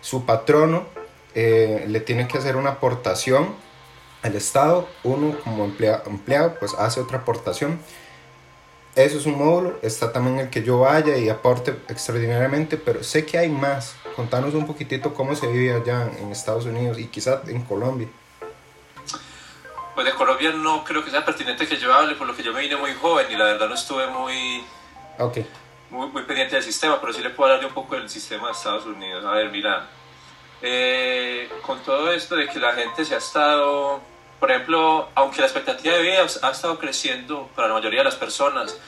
su 0.00 0.24
patrono 0.24 0.86
eh, 1.34 1.84
le 1.88 2.00
tiene 2.00 2.28
que 2.28 2.38
hacer 2.38 2.56
una 2.56 2.70
aportación 2.70 3.54
al 4.22 4.34
Estado, 4.34 4.88
uno 5.04 5.36
como 5.44 5.64
empleado 5.64 6.54
pues 6.58 6.74
hace 6.74 7.00
otra 7.00 7.18
aportación. 7.18 7.78
Eso 8.96 9.18
es 9.18 9.26
un 9.26 9.36
módulo, 9.36 9.78
está 9.82 10.10
también 10.10 10.38
el 10.38 10.48
que 10.48 10.62
yo 10.62 10.78
vaya 10.78 11.18
y 11.18 11.28
aporte 11.28 11.72
extraordinariamente, 11.86 12.78
pero 12.78 13.04
sé 13.04 13.26
que 13.26 13.36
hay 13.36 13.50
más. 13.50 13.94
Contanos 14.16 14.54
un 14.54 14.66
poquitito 14.66 15.12
cómo 15.12 15.36
se 15.36 15.46
vive 15.48 15.74
allá 15.74 16.10
en 16.18 16.32
Estados 16.32 16.64
Unidos 16.64 16.98
y 16.98 17.06
quizás 17.08 17.46
en 17.46 17.60
Colombia. 17.60 18.08
Pues 19.94 20.06
de 20.06 20.14
Colombia 20.14 20.50
no 20.52 20.82
creo 20.82 21.04
que 21.04 21.10
sea 21.10 21.22
pertinente 21.26 21.66
que 21.66 21.76
yo 21.76 21.92
hable, 21.92 22.14
por 22.14 22.26
lo 22.26 22.34
que 22.34 22.42
yo 22.42 22.54
me 22.54 22.62
vine 22.62 22.76
muy 22.76 22.94
joven 22.94 23.26
y 23.30 23.36
la 23.36 23.44
verdad 23.44 23.68
no 23.68 23.74
estuve 23.74 24.06
muy, 24.06 24.64
okay. 25.18 25.46
muy, 25.90 26.08
muy 26.08 26.22
pendiente 26.22 26.54
del 26.54 26.64
sistema, 26.64 26.98
pero 26.98 27.12
sí 27.12 27.20
le 27.20 27.28
puedo 27.28 27.52
hablar 27.52 27.68
un 27.68 27.74
poco 27.74 27.96
del 27.96 28.08
sistema 28.08 28.46
de 28.46 28.52
Estados 28.52 28.86
Unidos. 28.86 29.22
A 29.26 29.32
ver, 29.32 29.50
mira, 29.50 29.90
eh, 30.62 31.50
con 31.66 31.80
todo 31.80 32.10
esto 32.12 32.34
de 32.34 32.48
que 32.48 32.58
la 32.58 32.72
gente 32.72 33.04
se 33.04 33.14
ha 33.14 33.18
estado, 33.18 34.00
por 34.38 34.50
ejemplo, 34.50 35.08
aunque 35.14 35.40
la 35.40 35.46
expectativa 35.46 35.94
de 35.94 36.02
vida 36.02 36.26
ha 36.42 36.50
estado 36.50 36.78
creciendo 36.78 37.48
para 37.54 37.68
la 37.68 37.74
mayoría 37.74 38.00
de 38.00 38.04
las 38.04 38.16
personas, 38.16 38.78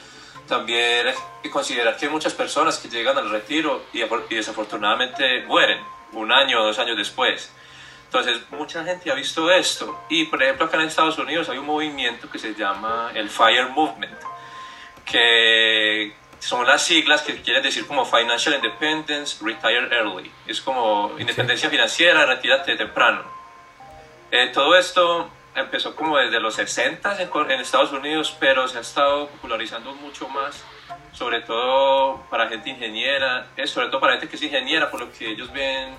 también 0.47 1.07
hay 1.07 1.13
que 1.43 1.49
considerar 1.49 1.95
que 1.95 2.05
hay 2.05 2.11
muchas 2.11 2.33
personas 2.33 2.77
que 2.77 2.89
llegan 2.89 3.17
al 3.17 3.29
retiro 3.29 3.85
y, 3.93 4.03
desafortunadamente 4.33 5.43
mueren 5.43 5.79
un 6.13 6.31
año 6.31 6.61
o 6.61 6.65
dos 6.65 6.79
años 6.79 6.97
después. 6.97 7.51
Entonces, 8.05 8.41
mucha 8.49 8.83
gente 8.83 9.11
ha 9.11 9.13
visto 9.13 9.51
esto. 9.51 10.03
Y, 10.09 10.25
por 10.25 10.41
ejemplo, 10.41 10.65
acá 10.65 10.77
en 10.77 10.87
Estados 10.87 11.17
Unidos 11.19 11.47
hay 11.49 11.59
un 11.59 11.67
movimiento 11.67 12.29
que 12.29 12.39
se 12.39 12.55
llama 12.55 13.11
el 13.13 13.29
FIRE 13.29 13.67
Movement, 13.67 14.17
que 15.05 16.15
son 16.39 16.65
las 16.65 16.81
siglas 16.81 17.21
que 17.21 17.39
quieren 17.41 17.61
decir 17.61 17.85
como 17.85 18.05
Financial 18.05 18.55
Independence, 18.55 19.37
Retire 19.43 19.95
Early. 19.95 20.31
Es 20.47 20.59
como 20.61 21.13
independencia 21.19 21.69
financiera, 21.69 22.25
retírate 22.25 22.75
temprano. 22.75 23.23
Eh, 24.31 24.49
todo 24.53 24.75
esto 24.75 25.29
empezó 25.61 25.95
como 25.95 26.17
desde 26.17 26.39
los 26.39 26.55
60 26.55 27.21
en, 27.21 27.29
en, 27.51 27.59
Estados 27.59 27.91
Unidos, 27.91 28.35
pero 28.39 28.67
se 28.67 28.77
ha 28.77 28.81
estado 28.81 29.27
popularizando 29.27 29.93
mucho 29.93 30.27
más, 30.29 30.63
sobre 31.13 31.41
todo 31.41 32.23
para 32.29 32.47
gente 32.47 32.69
ingeniera, 32.69 33.47
es 33.55 33.69
sobre 33.69 33.87
todo 33.87 33.99
para 33.99 34.13
gente 34.13 34.27
que 34.27 34.35
es 34.35 34.41
ingeniera, 34.41 34.89
por 34.89 35.01
lo 35.01 35.11
que 35.11 35.29
ellos 35.31 35.51
ven. 35.51 35.93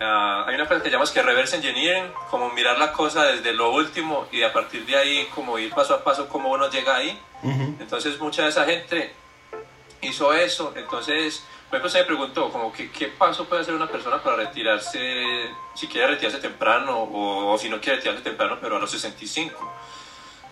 Uh, 0.00 0.44
hay 0.46 0.54
una 0.54 0.66
cosa 0.66 0.82
que 0.82 0.90
llamamos 0.90 1.10
que 1.10 1.22
reverse 1.22 1.56
engineering, 1.56 2.12
como 2.30 2.50
mirar 2.50 2.78
la 2.78 2.92
cosa 2.92 3.24
desde 3.24 3.52
lo 3.52 3.72
último 3.72 4.28
y 4.30 4.42
a 4.42 4.52
partir 4.52 4.86
de 4.86 4.96
ahí 4.96 5.28
como 5.34 5.58
ir 5.58 5.72
paso 5.72 5.94
a 5.94 6.04
paso 6.04 6.28
cómo 6.28 6.50
uno 6.50 6.70
llega 6.70 6.96
ahí. 6.96 7.18
Entonces 7.80 8.18
mucha 8.18 8.42
de 8.42 8.48
esa 8.48 8.64
gente 8.64 9.12
hizo 10.00 10.32
eso, 10.32 10.72
entonces, 10.76 11.44
por 11.68 11.76
ejemplo, 11.76 11.90
se 11.90 11.98
me 11.98 12.04
preguntó, 12.04 12.50
como, 12.50 12.72
¿qué, 12.72 12.90
¿qué 12.90 13.08
paso 13.08 13.44
puede 13.44 13.60
hacer 13.60 13.74
una 13.74 13.86
persona 13.86 14.22
para 14.22 14.36
retirarse, 14.36 15.50
si 15.74 15.86
quiere 15.86 16.06
retirarse 16.06 16.38
temprano 16.38 17.06
o, 17.12 17.58
si 17.58 17.68
no 17.68 17.78
quiere 17.78 17.96
retirarse 17.96 18.22
temprano, 18.22 18.56
pero 18.58 18.76
a 18.76 18.78
los 18.78 18.90
65? 18.90 19.70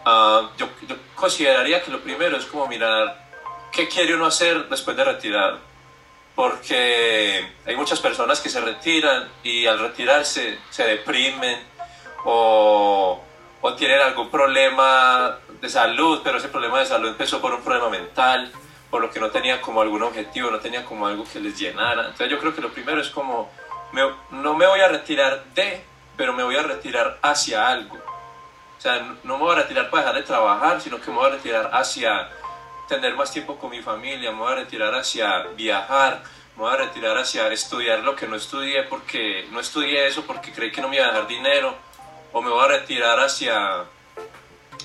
Ah, 0.04 0.50
yo, 0.58 0.68
yo, 0.86 0.94
consideraría 1.14 1.82
que 1.82 1.90
lo 1.90 2.00
primero 2.00 2.36
es 2.36 2.44
como 2.44 2.66
mirar 2.66 3.30
qué 3.72 3.88
quiere 3.88 4.14
uno 4.14 4.26
hacer 4.26 4.68
después 4.68 4.94
de 4.94 5.04
retirar, 5.04 5.58
porque 6.34 7.50
hay 7.64 7.76
muchas 7.76 7.98
personas 7.98 8.38
que 8.40 8.50
se 8.50 8.60
retiran 8.60 9.26
y 9.42 9.64
al 9.64 9.78
retirarse 9.78 10.58
se 10.68 10.84
deprimen 10.84 11.58
o, 12.26 13.24
o 13.62 13.74
tienen 13.74 14.00
algún 14.00 14.30
problema 14.30 15.38
de 15.62 15.68
salud, 15.70 16.20
pero 16.22 16.36
ese 16.36 16.48
problema 16.48 16.80
de 16.80 16.84
salud 16.84 17.08
empezó 17.08 17.40
por 17.40 17.54
un 17.54 17.62
problema 17.62 17.88
mental 17.88 18.52
por 18.90 19.02
lo 19.02 19.10
que 19.10 19.20
no 19.20 19.30
tenía 19.30 19.60
como 19.60 19.80
algún 19.80 20.02
objetivo, 20.02 20.50
no 20.50 20.60
tenía 20.60 20.84
como 20.84 21.06
algo 21.06 21.24
que 21.30 21.40
les 21.40 21.58
llenara. 21.58 22.02
Entonces 22.02 22.30
yo 22.30 22.38
creo 22.38 22.54
que 22.54 22.60
lo 22.60 22.70
primero 22.70 23.00
es 23.00 23.10
como, 23.10 23.50
no 24.30 24.54
me 24.54 24.66
voy 24.66 24.80
a 24.80 24.88
retirar 24.88 25.44
de, 25.54 25.82
pero 26.16 26.32
me 26.32 26.42
voy 26.42 26.56
a 26.56 26.62
retirar 26.62 27.18
hacia 27.22 27.66
algo. 27.66 27.96
O 27.96 28.80
sea, 28.80 29.16
no 29.24 29.38
me 29.38 29.44
voy 29.44 29.52
a 29.52 29.62
retirar 29.62 29.90
para 29.90 30.02
dejar 30.04 30.16
de 30.20 30.22
trabajar, 30.22 30.80
sino 30.80 31.00
que 31.00 31.10
me 31.10 31.16
voy 31.16 31.26
a 31.26 31.30
retirar 31.30 31.70
hacia 31.72 32.30
tener 32.88 33.14
más 33.16 33.32
tiempo 33.32 33.58
con 33.58 33.70
mi 33.70 33.82
familia, 33.82 34.30
me 34.30 34.38
voy 34.38 34.52
a 34.52 34.56
retirar 34.56 34.94
hacia 34.94 35.42
viajar, 35.56 36.22
me 36.56 36.62
voy 36.62 36.72
a 36.72 36.76
retirar 36.76 37.18
hacia 37.18 37.48
estudiar 37.48 38.00
lo 38.00 38.14
que 38.14 38.28
no 38.28 38.36
estudié 38.36 38.84
porque 38.84 39.46
no 39.50 39.58
estudié 39.58 40.06
eso 40.06 40.22
porque 40.24 40.52
creí 40.52 40.70
que 40.70 40.80
no 40.80 40.88
me 40.88 40.96
iba 40.96 41.06
a 41.06 41.08
dejar 41.08 41.26
dinero, 41.26 41.74
o 42.32 42.40
me 42.40 42.50
voy 42.50 42.64
a 42.64 42.68
retirar 42.68 43.18
hacia 43.18 43.84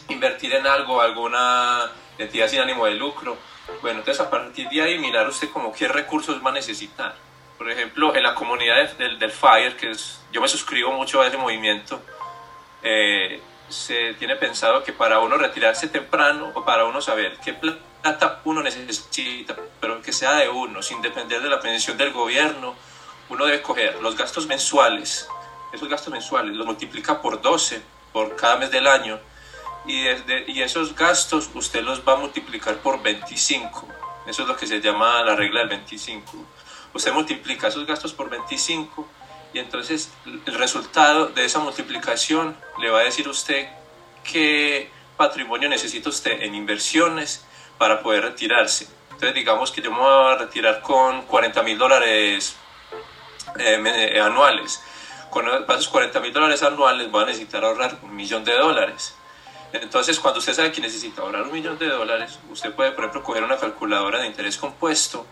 invertir 0.07 0.53
en 0.53 0.65
algo, 0.65 0.99
alguna 0.99 1.91
entidad 2.17 2.47
sin 2.47 2.61
ánimo 2.61 2.85
de 2.85 2.95
lucro 2.95 3.37
bueno, 3.81 3.99
entonces 3.99 4.19
a 4.19 4.29
partir 4.29 4.69
de 4.69 4.81
ahí 4.81 4.99
mirar 4.99 5.27
usted 5.27 5.49
como 5.49 5.71
qué 5.71 5.87
recursos 5.87 6.43
va 6.45 6.49
a 6.49 6.53
necesitar. 6.53 7.15
Por 7.57 7.69
ejemplo, 7.69 8.15
en 8.15 8.23
la 8.23 8.33
comunidad 8.33 8.91
del, 8.93 9.19
del 9.19 9.31
FIRE, 9.31 9.75
que 9.77 9.91
es, 9.91 10.19
yo 10.31 10.41
me 10.41 10.47
suscribo 10.47 10.91
mucho 10.91 11.21
a 11.21 11.27
ese 11.27 11.37
movimiento, 11.37 12.01
eh, 12.81 13.41
se 13.69 14.13
tiene 14.15 14.35
pensado 14.35 14.83
que 14.83 14.93
para 14.93 15.19
uno 15.19 15.37
retirarse 15.37 15.87
temprano 15.87 16.51
o 16.55 16.65
para 16.65 16.85
uno 16.85 17.01
saber 17.01 17.37
qué 17.43 17.53
plata 17.53 18.41
uno 18.43 18.61
necesita, 18.63 19.55
pero 19.79 20.01
que 20.01 20.11
sea 20.11 20.33
de 20.33 20.49
uno, 20.49 20.81
sin 20.81 21.01
depender 21.01 21.41
de 21.41 21.49
la 21.49 21.59
pensión 21.59 21.97
del 21.97 22.11
gobierno, 22.11 22.75
uno 23.29 23.45
debe 23.45 23.61
coger 23.61 24.01
los 24.01 24.17
gastos 24.17 24.47
mensuales, 24.47 25.27
esos 25.71 25.87
gastos 25.87 26.11
mensuales 26.11 26.55
los 26.55 26.65
multiplica 26.65 27.21
por 27.21 27.41
12 27.41 27.81
por 28.11 28.35
cada 28.35 28.57
mes 28.57 28.71
del 28.71 28.87
año 28.87 29.19
y, 29.85 30.05
y 30.47 30.61
esos 30.61 30.95
gastos 30.95 31.49
usted 31.53 31.83
los 31.83 32.07
va 32.07 32.13
a 32.13 32.17
multiplicar 32.17 32.77
por 32.77 33.01
25. 33.01 33.87
Eso 34.27 34.43
es 34.43 34.47
lo 34.47 34.55
que 34.55 34.67
se 34.67 34.79
llama 34.81 35.23
la 35.23 35.35
regla 35.35 35.61
del 35.61 35.69
25. 35.69 36.31
Usted 36.93 37.13
multiplica 37.13 37.67
esos 37.67 37.85
gastos 37.85 38.13
por 38.13 38.29
25 38.29 39.07
y 39.53 39.59
entonces 39.59 40.11
el 40.45 40.53
resultado 40.55 41.27
de 41.27 41.45
esa 41.45 41.59
multiplicación 41.59 42.55
le 42.79 42.89
va 42.89 42.99
a 42.99 43.03
decir 43.03 43.27
usted 43.27 43.67
qué 44.23 44.89
patrimonio 45.17 45.69
necesita 45.69 46.09
usted 46.09 46.41
en 46.41 46.55
inversiones 46.55 47.45
para 47.77 48.01
poder 48.01 48.23
retirarse. 48.23 48.87
Entonces 49.11 49.33
digamos 49.33 49.71
que 49.71 49.81
yo 49.81 49.91
me 49.91 49.99
voy 49.99 50.33
a 50.33 50.37
retirar 50.37 50.81
con 50.81 51.23
40 51.23 51.63
mil 51.63 51.77
dólares 51.77 52.55
eh, 53.59 53.81
eh, 53.85 54.19
anuales. 54.19 54.81
Con 55.29 55.47
esos 55.47 55.87
40 55.87 56.19
mil 56.19 56.33
dólares 56.33 56.61
anuales 56.63 57.09
voy 57.09 57.23
a 57.23 57.27
necesitar 57.27 57.63
ahorrar 57.63 57.97
un 58.01 58.15
millón 58.15 58.43
de 58.43 58.53
dólares. 58.53 59.15
Entonces, 59.73 60.19
cuando 60.19 60.39
usted 60.39 60.53
sabe 60.53 60.71
que 60.71 60.81
necesita 60.81 61.21
ahorrar 61.21 61.43
un 61.43 61.53
millón 61.53 61.77
de 61.77 61.87
dólares, 61.87 62.39
usted 62.49 62.73
puede, 62.73 62.91
por 62.91 63.05
ejemplo, 63.05 63.23
coger 63.23 63.43
una 63.43 63.57
calculadora 63.57 64.19
de 64.19 64.27
interés 64.27 64.57
compuesto, 64.57 65.25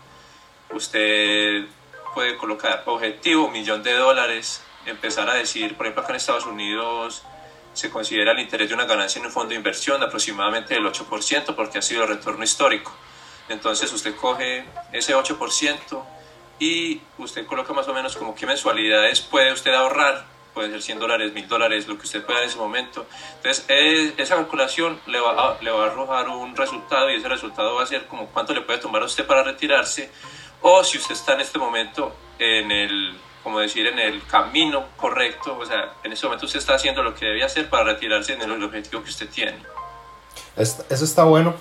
usted 0.70 1.66
puede 2.14 2.36
colocar 2.36 2.82
objetivo, 2.86 3.50
millón 3.50 3.82
de 3.82 3.94
dólares, 3.94 4.62
empezar 4.86 5.28
a 5.28 5.34
decir, 5.34 5.76
por 5.76 5.86
ejemplo, 5.86 6.02
acá 6.02 6.12
en 6.12 6.16
Estados 6.16 6.46
Unidos 6.46 7.22
se 7.72 7.90
considera 7.90 8.32
el 8.32 8.40
interés 8.40 8.68
de 8.68 8.74
una 8.74 8.84
ganancia 8.84 9.20
en 9.20 9.26
un 9.26 9.32
fondo 9.32 9.50
de 9.50 9.56
inversión 9.56 10.00
de 10.00 10.06
aproximadamente 10.06 10.74
del 10.74 10.84
8% 10.84 11.54
porque 11.54 11.78
ha 11.78 11.82
sido 11.82 12.02
el 12.02 12.08
retorno 12.08 12.42
histórico. 12.42 12.92
Entonces 13.48 13.92
usted 13.92 14.14
coge 14.16 14.64
ese 14.92 15.14
8% 15.14 16.02
y 16.58 17.00
usted 17.18 17.46
coloca 17.46 17.72
más 17.72 17.86
o 17.88 17.94
menos 17.94 18.16
como 18.16 18.34
qué 18.34 18.46
mensualidades 18.46 19.20
puede 19.20 19.52
usted 19.52 19.72
ahorrar 19.72 20.24
puede 20.60 20.72
ser 20.72 20.82
100 20.82 20.98
dólares, 20.98 21.32
1000 21.32 21.48
dólares, 21.48 21.88
lo 21.88 21.96
que 21.96 22.04
usted 22.04 22.22
pueda 22.22 22.42
en 22.42 22.48
ese 22.50 22.58
momento. 22.58 23.06
Entonces, 23.36 23.64
esa 24.18 24.34
calculación 24.34 25.00
le 25.06 25.18
va, 25.18 25.30
a, 25.30 25.62
le 25.62 25.70
va 25.70 25.84
a 25.84 25.86
arrojar 25.86 26.28
un 26.28 26.54
resultado 26.54 27.10
y 27.10 27.16
ese 27.16 27.28
resultado 27.28 27.76
va 27.76 27.82
a 27.82 27.86
ser 27.86 28.06
como 28.06 28.26
cuánto 28.26 28.52
le 28.52 28.60
puede 28.60 28.78
tomar 28.78 29.00
a 29.00 29.06
usted 29.06 29.26
para 29.26 29.42
retirarse 29.42 30.10
o 30.60 30.84
si 30.84 30.98
usted 30.98 31.14
está 31.14 31.32
en 31.32 31.40
este 31.40 31.58
momento 31.58 32.12
en 32.38 32.70
el, 32.70 33.18
como 33.42 33.60
decir, 33.60 33.86
en 33.86 33.98
el 33.98 34.22
camino 34.26 34.84
correcto, 34.98 35.56
o 35.58 35.64
sea, 35.64 35.94
en 36.04 36.12
este 36.12 36.26
momento 36.26 36.44
usted 36.44 36.58
está 36.58 36.74
haciendo 36.74 37.02
lo 37.02 37.14
que 37.14 37.24
debe 37.24 37.42
hacer 37.42 37.70
para 37.70 37.84
retirarse 37.84 38.34
en 38.34 38.42
el 38.42 38.62
objetivo 38.62 39.02
que 39.02 39.08
usted 39.08 39.30
tiene. 39.30 39.56
Eso 40.58 40.84
está 40.90 41.24
bueno. 41.24 41.54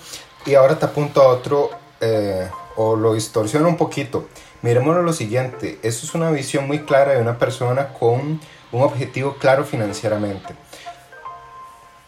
Y 0.45 0.55
ahora 0.55 0.77
te 0.77 0.87
apunto 0.87 1.21
a 1.21 1.27
otro, 1.29 1.69
eh, 2.01 2.49
o 2.75 2.97
lo 2.97 3.13
distorsiona 3.13 3.69
un 3.69 3.77
poquito. 3.77 4.27
Miremoslo 4.61 5.03
lo 5.03 5.13
siguiente, 5.13 5.79
eso 5.83 6.05
es 6.05 6.13
una 6.13 6.31
visión 6.31 6.67
muy 6.67 6.79
clara 6.79 7.13
de 7.13 7.21
una 7.21 7.37
persona 7.37 7.93
con 7.93 8.41
un 8.71 8.83
objetivo 8.83 9.35
claro 9.35 9.63
financieramente. 9.63 10.55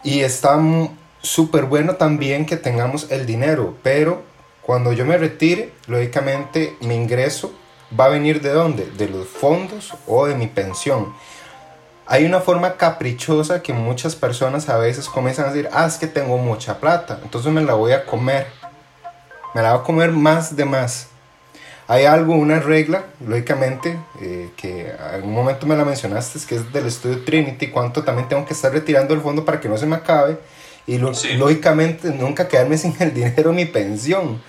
Y 0.02 0.20
está 0.20 0.58
súper 1.20 1.64
bueno 1.64 1.94
también 1.94 2.46
que 2.46 2.56
tengamos 2.56 3.10
el 3.10 3.26
dinero, 3.26 3.76
pero 3.82 4.22
cuando 4.62 4.92
yo 4.92 5.04
me 5.04 5.18
retire, 5.18 5.72
lógicamente 5.86 6.76
mi 6.80 6.94
ingreso 6.94 7.52
va 7.98 8.06
a 8.06 8.08
venir 8.08 8.40
de 8.40 8.50
dónde? 8.50 8.86
De 8.86 9.08
los 9.08 9.26
fondos 9.26 9.94
o 10.06 10.26
de 10.26 10.34
mi 10.34 10.46
pensión. 10.46 11.12
Hay 12.06 12.24
una 12.24 12.40
forma 12.40 12.76
caprichosa 12.76 13.62
que 13.62 13.72
muchas 13.72 14.16
personas 14.16 14.68
a 14.68 14.76
veces 14.76 15.08
comienzan 15.08 15.46
a 15.46 15.52
decir, 15.52 15.68
ah, 15.72 15.86
es 15.86 15.96
que 15.98 16.06
tengo 16.06 16.36
mucha 16.38 16.78
plata, 16.78 17.20
entonces 17.22 17.52
me 17.52 17.62
la 17.62 17.74
voy 17.74 17.92
a 17.92 18.04
comer. 18.04 18.46
Me 19.54 19.62
la 19.62 19.72
voy 19.72 19.80
a 19.80 19.84
comer 19.84 20.10
más 20.10 20.56
de 20.56 20.64
más. 20.64 21.08
Hay 21.92 22.06
algo, 22.06 22.36
una 22.36 22.58
regla, 22.58 23.04
lógicamente, 23.20 23.98
eh, 24.18 24.48
que 24.56 24.90
en 25.12 25.24
un 25.24 25.34
momento 25.34 25.66
me 25.66 25.76
la 25.76 25.84
mencionaste, 25.84 26.38
que 26.48 26.54
es 26.54 26.72
del 26.72 26.86
estudio 26.86 27.22
Trinity, 27.22 27.66
cuánto 27.66 28.02
también 28.02 28.30
tengo 28.30 28.46
que 28.46 28.54
estar 28.54 28.72
retirando 28.72 29.12
el 29.12 29.20
fondo 29.20 29.44
para 29.44 29.60
que 29.60 29.68
no 29.68 29.76
se 29.76 29.84
me 29.84 29.96
acabe. 29.96 30.38
Y 30.86 30.96
lógicamente 30.96 32.08
nunca 32.08 32.48
quedarme 32.48 32.78
sin 32.78 32.96
el 32.98 33.12
dinero 33.12 33.52
mi 33.52 33.66
pensión. 33.66 34.42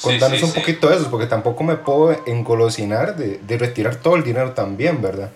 Contanos 0.00 0.42
un 0.42 0.54
poquito 0.54 0.88
de 0.88 0.96
eso, 0.96 1.10
porque 1.10 1.26
tampoco 1.26 1.62
me 1.62 1.76
puedo 1.76 2.24
engolosinar 2.24 3.16
de, 3.16 3.36
de 3.36 3.58
retirar 3.58 3.96
todo 3.96 4.16
el 4.16 4.24
dinero 4.24 4.52
también, 4.52 5.02
¿verdad? 5.02 5.30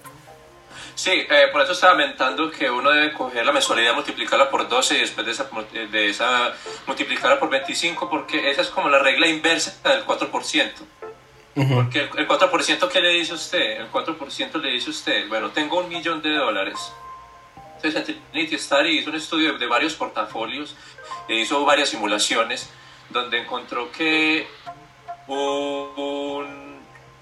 Sí, 0.94 1.10
eh, 1.10 1.48
por 1.52 1.60
eso 1.60 1.72
estaba 1.72 1.92
comentando 1.92 2.50
que 2.50 2.70
uno 2.70 2.90
debe 2.90 3.12
coger 3.12 3.44
la 3.44 3.52
mensualidad, 3.52 3.92
multiplicarla 3.92 4.48
por 4.48 4.66
12 4.66 4.96
y 4.96 5.00
después 5.00 5.26
de 5.26 5.32
esa, 5.32 5.50
de 5.90 6.08
esa 6.08 6.54
multiplicarla 6.86 7.38
por 7.38 7.50
25, 7.50 8.08
porque 8.08 8.50
esa 8.50 8.62
es 8.62 8.68
como 8.68 8.88
la 8.88 9.00
regla 9.00 9.26
inversa 9.26 9.76
del 9.86 10.06
4%. 10.06 10.70
Porque 11.54 12.00
el, 12.00 12.18
el 12.18 12.28
4% 12.28 12.88
que 12.88 13.00
le 13.00 13.10
dice 13.10 13.34
usted, 13.34 13.80
el 13.82 13.90
4% 13.90 14.60
le 14.60 14.70
dice 14.70 14.90
usted, 14.90 15.28
bueno, 15.28 15.50
tengo 15.50 15.78
un 15.78 15.88
millón 15.88 16.22
de 16.22 16.34
dólares. 16.34 16.92
Entonces 17.76 18.16
Trinity 18.30 18.54
hizo 18.54 19.10
un 19.10 19.16
estudio 19.16 19.58
de 19.58 19.66
varios 19.66 19.94
portafolios 19.94 20.76
e 21.28 21.34
hizo 21.34 21.64
varias 21.64 21.88
simulaciones 21.88 22.70
donde 23.10 23.40
encontró 23.40 23.90
que 23.90 24.46
un 25.26 26.72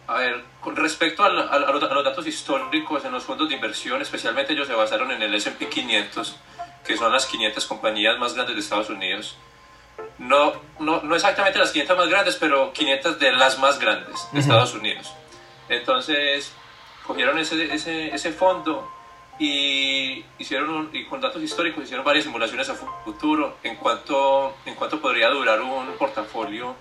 a 0.06 0.14
ver, 0.14 0.44
con 0.60 0.74
respecto 0.74 1.22
a, 1.22 1.28
los, 1.28 2.04
datos 2.04 2.26
históricos 2.26 3.04
en 3.04 3.12
los 3.12 3.22
fondos 3.22 3.48
de 3.48 3.54
inversión, 3.54 4.02
especialmente 4.02 4.54
ellos 4.54 4.66
se 4.66 4.74
basaron 4.74 5.12
en 5.12 5.22
el 5.22 5.32
SP 5.38 5.70
500, 5.70 6.36
que 6.84 6.96
son 6.96 7.12
las 7.12 7.26
500 7.26 7.64
compañías 7.66 8.18
más 8.18 8.34
grandes 8.34 8.56
de 8.56 8.60
Estados 8.60 8.90
Unidos. 8.90 9.36
No, 10.18 10.52
no, 10.78 11.02
no 11.02 11.14
exactamente 11.14 11.58
las 11.58 11.70
500 11.70 11.96
más 11.96 12.08
grandes, 12.08 12.36
pero 12.36 12.72
500 12.72 13.18
de 13.18 13.32
las 13.32 13.58
más 13.58 13.78
grandes 13.78 14.28
de 14.32 14.40
Estados 14.40 14.74
Unidos. 14.74 15.12
Entonces, 15.68 16.52
cogieron 17.06 17.38
ese, 17.38 17.72
ese, 17.72 18.14
ese 18.14 18.32
fondo 18.32 18.90
y 19.38 20.24
hicieron 20.38 20.90
y 20.92 21.06
con 21.06 21.20
datos 21.20 21.42
históricos 21.42 21.84
hicieron 21.84 22.04
varias 22.04 22.24
simulaciones 22.24 22.68
a 22.68 22.74
futuro 22.74 23.56
en 23.62 23.76
cuanto, 23.76 24.54
en 24.66 24.74
cuanto 24.74 25.00
podría 25.00 25.30
durar 25.30 25.60
un 25.62 25.92
portafolio 25.98 26.76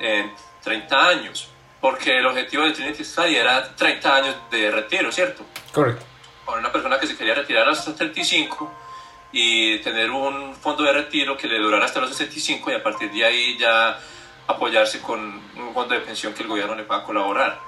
en 0.00 0.32
30 0.62 1.08
años 1.08 1.48
porque 1.82 2.18
el 2.18 2.26
objetivo 2.26 2.62
de 2.62 2.70
Trinity 2.70 3.04
Study 3.04 3.34
era 3.34 3.74
30 3.74 4.14
años 4.14 4.36
de 4.52 4.70
retiro, 4.70 5.10
¿cierto? 5.10 5.44
Correcto. 5.72 6.04
Para 6.46 6.58
una 6.58 6.70
persona 6.70 6.98
que 6.98 7.08
se 7.08 7.16
quería 7.16 7.34
retirar 7.34 7.68
hasta 7.68 7.92
35 7.94 8.72
y 9.32 9.78
tener 9.78 10.10
un 10.10 10.54
fondo 10.54 10.82
de 10.84 10.92
retiro 10.92 11.36
que 11.36 11.48
le 11.48 11.58
durara 11.58 11.86
hasta 11.86 12.00
los 12.00 12.10
65 12.10 12.70
y 12.70 12.74
a 12.74 12.82
partir 12.82 13.10
de 13.10 13.24
ahí 13.24 13.56
ya 13.58 13.98
apoyarse 14.46 15.00
con 15.00 15.20
un 15.20 15.74
fondo 15.74 15.94
de 15.94 16.00
pensión 16.00 16.34
que 16.34 16.42
el 16.42 16.48
gobierno 16.48 16.74
le 16.74 16.84
pueda 16.84 17.02
colaborar. 17.02 17.58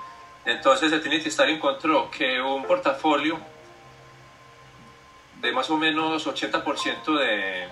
Entonces 0.44 0.92
el 0.92 1.00
Trinity 1.00 1.30
Study 1.30 1.52
encontró 1.52 2.10
que 2.10 2.40
un 2.40 2.64
portafolio 2.64 3.40
de 5.40 5.52
más 5.52 5.70
o 5.70 5.78
menos 5.78 6.26
80% 6.26 7.18
de, 7.18 7.68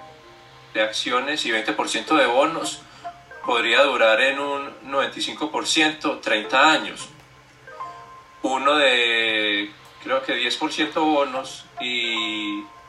de 0.73 0.83
acciones 0.83 1.45
y 1.45 1.51
20% 1.51 2.17
de 2.17 2.27
bonos 2.27 2.81
podría 3.45 3.83
durar 3.83 4.21
en 4.21 4.39
un 4.39 4.91
95% 4.91 6.21
30 6.21 6.71
años. 6.71 7.09
Uno 8.43 8.77
de, 8.77 9.71
creo 10.03 10.23
que 10.23 10.35
10% 10.35 10.95
bonos 10.95 11.65
y 11.81 12.22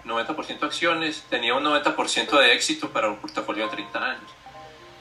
90% 0.06 0.64
acciones 0.64 1.24
tenía 1.30 1.54
un 1.56 1.64
90% 1.64 2.40
de 2.40 2.54
éxito 2.54 2.90
para 2.90 3.10
un 3.10 3.18
portafolio 3.18 3.66
de 3.66 3.76
30 3.76 4.06
años. 4.06 4.32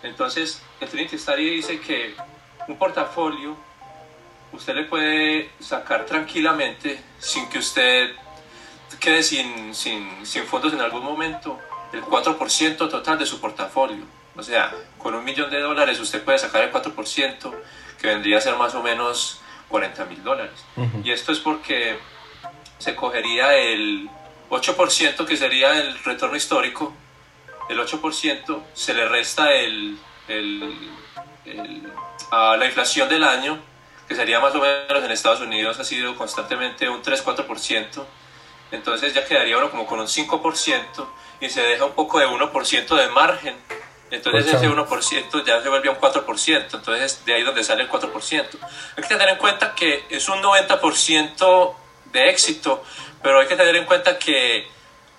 Entonces, 0.02 0.62
el 0.80 0.88
Trinity 0.88 1.18
Study 1.18 1.50
dice 1.50 1.80
que 1.80 2.14
un 2.68 2.76
portafolio 2.76 3.56
usted 4.52 4.74
le 4.74 4.84
puede 4.84 5.50
sacar 5.60 6.04
tranquilamente 6.06 7.00
sin 7.18 7.48
que 7.48 7.58
usted 7.58 8.10
quede 9.00 9.22
sin, 9.22 9.74
sin, 9.74 10.26
sin 10.26 10.44
fondos 10.44 10.72
en 10.72 10.80
algún 10.80 11.02
momento 11.02 11.58
el 11.92 12.02
4% 12.02 12.76
total 12.76 13.18
de 13.18 13.26
su 13.26 13.40
portafolio. 13.40 14.04
O 14.36 14.42
sea, 14.42 14.72
con 14.98 15.14
un 15.14 15.24
millón 15.24 15.50
de 15.50 15.60
dólares 15.60 16.00
usted 16.00 16.22
puede 16.22 16.38
sacar 16.38 16.62
el 16.62 16.72
4%, 16.72 17.54
que 18.00 18.06
vendría 18.06 18.38
a 18.38 18.40
ser 18.40 18.56
más 18.56 18.74
o 18.74 18.82
menos 18.82 19.40
40 19.68 20.04
mil 20.06 20.22
dólares. 20.22 20.64
Y 21.04 21.10
esto 21.10 21.32
es 21.32 21.38
porque 21.38 21.98
se 22.78 22.94
cogería 22.94 23.54
el 23.54 24.08
8%, 24.52 25.24
que 25.24 25.36
sería 25.36 25.72
el 25.80 25.98
retorno 26.04 26.36
histórico, 26.36 26.92
el 27.70 27.78
8% 27.80 28.62
se 28.74 28.92
le 28.92 29.08
resta 29.08 29.50
el, 29.50 29.98
a 32.30 32.56
la 32.58 32.66
inflación 32.66 33.08
del 33.08 33.24
año, 33.24 33.58
que 34.06 34.14
sería 34.14 34.40
más 34.40 34.54
o 34.54 34.60
menos 34.60 35.02
en 35.04 35.10
Estados 35.10 35.40
Unidos 35.40 35.78
ha 35.80 35.84
sido 35.84 36.14
constantemente 36.16 36.86
un 36.86 37.02
3-4%, 37.02 38.04
entonces 38.72 39.14
ya 39.14 39.24
quedaría 39.24 39.56
uno 39.56 39.70
como 39.70 39.86
con 39.86 40.00
un 40.00 40.06
5% 40.06 41.06
y 41.40 41.48
se 41.48 41.62
deja 41.62 41.86
un 41.86 41.92
poco 41.92 42.18
de 42.18 42.26
1% 42.26 42.96
de 42.96 43.08
margen. 43.08 43.56
Entonces 44.10 44.52
ese 44.52 44.68
1% 44.68 45.46
ya 45.46 45.62
se 45.62 45.68
vuelve 45.70 45.88
un 45.88 45.96
4%, 45.96 46.74
entonces 46.74 47.24
de 47.24 47.34
ahí 47.34 47.42
donde 47.42 47.64
sale 47.64 47.84
el 47.84 47.88
4%. 47.88 48.46
Hay 48.96 49.02
que 49.02 49.08
tener 49.08 49.30
en 49.30 49.38
cuenta 49.38 49.74
que 49.74 50.04
es 50.10 50.28
un 50.28 50.42
90% 50.42 51.74
de 52.12 52.28
éxito, 52.28 52.84
pero 53.22 53.40
hay 53.40 53.46
que 53.46 53.56
tener 53.56 53.76
en 53.76 53.84
cuenta 53.84 54.18
que 54.18 54.68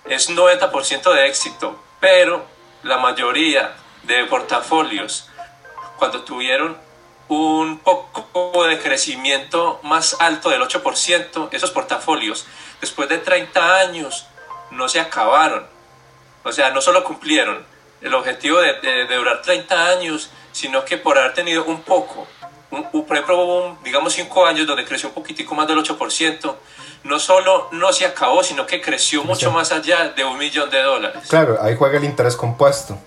es 0.04 0.30
90% 0.30 1.12
de 1.12 1.26
éxito, 1.26 1.82
pero 2.00 2.44
la 2.82 2.98
mayoría 2.98 3.74
de 4.02 4.24
portafolios, 4.26 5.28
cuando 5.96 6.22
tuvieron 6.24 6.76
un 7.28 7.78
poco 7.78 8.66
de 8.66 8.78
crecimiento 8.78 9.80
más 9.82 10.16
alto 10.20 10.50
del 10.50 10.60
8%, 10.62 11.48
esos 11.52 11.70
portafolios, 11.70 12.46
después 12.80 13.08
de 13.08 13.18
30 13.18 13.76
años, 13.78 14.26
no 14.70 14.88
se 14.88 15.00
acabaron. 15.00 15.66
O 16.42 16.52
sea, 16.52 16.70
no 16.70 16.82
solo 16.82 17.02
cumplieron, 17.04 17.64
el 18.02 18.12
objetivo 18.12 18.58
de, 18.60 18.74
de, 18.80 19.16
durar 19.16 19.40
30 19.40 19.88
años, 19.88 20.30
sino 20.52 20.84
que 20.84 20.98
por 20.98 21.18
haber 21.18 21.32
tenido 21.32 21.64
un 21.64 21.80
poco, 21.82 22.28
por 22.90 23.16
ejemplo, 23.16 23.78
digamos 23.84 24.12
5 24.12 24.46
años 24.46 24.66
donde 24.66 24.84
creció 24.84 25.08
un 25.08 25.14
poquitico 25.14 25.54
más 25.54 25.66
del 25.68 25.78
8%, 25.78 26.54
no 27.04 27.18
solo 27.18 27.68
no 27.72 27.92
se 27.92 28.06
acabó, 28.06 28.42
sino 28.42 28.66
que 28.66 28.80
creció 28.80 29.22
mucho 29.24 29.50
más 29.50 29.72
allá 29.72 30.08
de 30.08 30.24
un 30.24 30.38
millón 30.38 30.70
de 30.70 30.82
dólares. 30.82 31.28
Claro, 31.28 31.58
ahí 31.60 31.76
juega 31.76 31.98
el 31.98 32.04
interés 32.04 32.36
compuesto. 32.36 32.98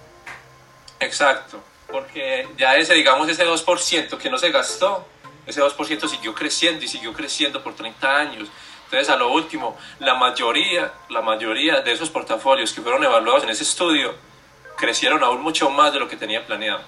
Exacto, 1.00 1.60
porque 1.92 2.48
ya 2.58 2.76
ese, 2.76 2.94
digamos, 2.94 3.28
ese 3.30 3.46
2% 3.46 4.18
que 4.18 4.30
no 4.30 4.38
se 4.38 4.52
gastó, 4.52 5.06
ese 5.46 5.62
2% 5.62 6.08
siguió 6.08 6.34
creciendo 6.34 6.84
y 6.84 6.88
siguió 6.88 7.14
creciendo 7.14 7.64
por 7.64 7.76
30 7.76 8.16
años. 8.16 8.50
Entonces, 8.86 9.10
a 9.10 9.18
lo 9.18 9.32
último, 9.32 9.78
la 10.00 10.14
mayoría, 10.14 10.92
la 11.10 11.22
mayoría 11.22 11.82
de 11.82 11.92
esos 11.92 12.10
portafolios 12.10 12.72
que 12.72 12.82
fueron 12.82 13.04
evaluados 13.04 13.44
en 13.44 13.50
ese 13.50 13.64
estudio 13.64 14.14
crecieron 14.78 15.24
aún 15.24 15.42
mucho 15.42 15.70
más 15.70 15.92
de 15.92 16.00
lo 16.00 16.08
que 16.08 16.16
tenía 16.16 16.46
planeado. 16.46 16.82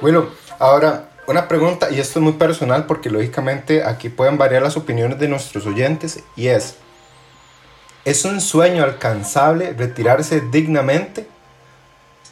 Bueno, 0.00 0.30
ahora 0.58 1.10
una 1.26 1.48
pregunta, 1.48 1.90
y 1.90 2.00
esto 2.00 2.18
es 2.18 2.22
muy 2.22 2.34
personal 2.34 2.86
porque 2.86 3.10
lógicamente 3.10 3.84
aquí 3.84 4.08
pueden 4.08 4.38
variar 4.38 4.62
las 4.62 4.76
opiniones 4.76 5.18
de 5.18 5.28
nuestros 5.28 5.66
oyentes, 5.66 6.22
y 6.36 6.48
es, 6.48 6.76
¿es 8.04 8.24
un 8.24 8.40
sueño 8.40 8.84
alcanzable 8.84 9.72
retirarse 9.72 10.40
dignamente? 10.40 11.26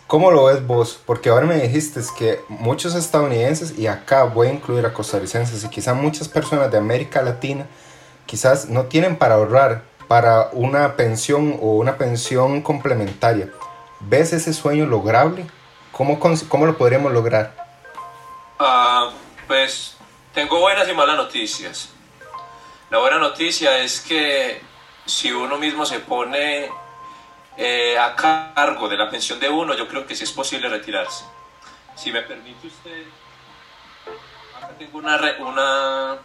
¿Cómo 0.07 0.31
lo 0.31 0.45
ves 0.45 0.67
vos? 0.67 1.01
Porque 1.07 1.31
ahora 1.31 1.47
me 1.47 1.57
dijiste 1.57 2.01
que 2.19 2.41
muchos 2.49 2.95
estadounidenses, 2.95 3.79
y 3.79 3.87
acá 3.87 4.25
voy 4.25 4.49
a 4.49 4.53
incluir 4.53 4.85
a 4.85 4.93
costarricenses, 4.93 5.65
y 5.65 5.69
quizás 5.69 5.97
muchas 5.97 6.29
personas 6.29 6.71
de 6.71 6.79
América 6.79 7.23
Latina, 7.23 7.67
quizás 8.27 8.69
no 8.69 8.85
tienen 8.85 9.17
para 9.17 9.37
ahorrar 9.37 9.85
para 10.09 10.51
una 10.53 10.97
pensión 10.97 11.57
o 11.63 11.77
una 11.77 11.97
pensión 11.97 12.61
complementaria. 12.61 13.49
¿Ves 14.01 14.35
ese 14.35 14.53
sueño 14.53 14.85
lograble? 14.85 15.47
¿Cómo, 15.93 16.19
cómo 16.21 16.67
lo 16.67 16.77
podríamos 16.77 17.13
lograr? 17.13 17.62
Ah, 18.65 19.11
pues 19.49 19.97
tengo 20.33 20.61
buenas 20.61 20.89
y 20.89 20.95
malas 20.95 21.17
noticias. 21.17 21.89
La 22.91 22.99
buena 22.99 23.19
noticia 23.19 23.79
es 23.79 24.01
que 24.01 24.63
si 25.05 25.33
uno 25.33 25.59
mismo 25.59 25.85
se 25.85 25.99
pone 25.99 26.71
eh, 27.57 27.99
a 27.99 28.15
cargo 28.15 28.89
de 28.89 28.97
la 28.97 29.11
pensión 29.11 29.41
de 29.41 29.49
uno, 29.49 29.75
yo 29.75 29.89
creo 29.89 30.07
que 30.07 30.15
sí 30.15 30.23
es 30.23 30.31
posible 30.31 30.69
retirarse. 30.69 31.25
Si 31.97 32.13
me 32.13 32.23
permite 32.23 32.69
usted, 32.69 33.05
acá 34.57 34.69
tengo 34.79 34.99
una, 34.99 35.21
una, 35.41 36.19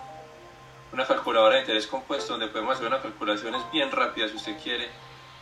una 0.93 1.07
calculadora 1.07 1.55
de 1.55 1.61
interés 1.61 1.87
compuesto 1.87 2.33
donde 2.33 2.49
podemos 2.49 2.75
hacer 2.75 2.85
unas 2.85 3.01
calculaciones 3.01 3.63
bien 3.71 3.91
rápidas 3.91 4.29
si 4.29 4.37
usted 4.37 4.61
quiere 4.61 4.89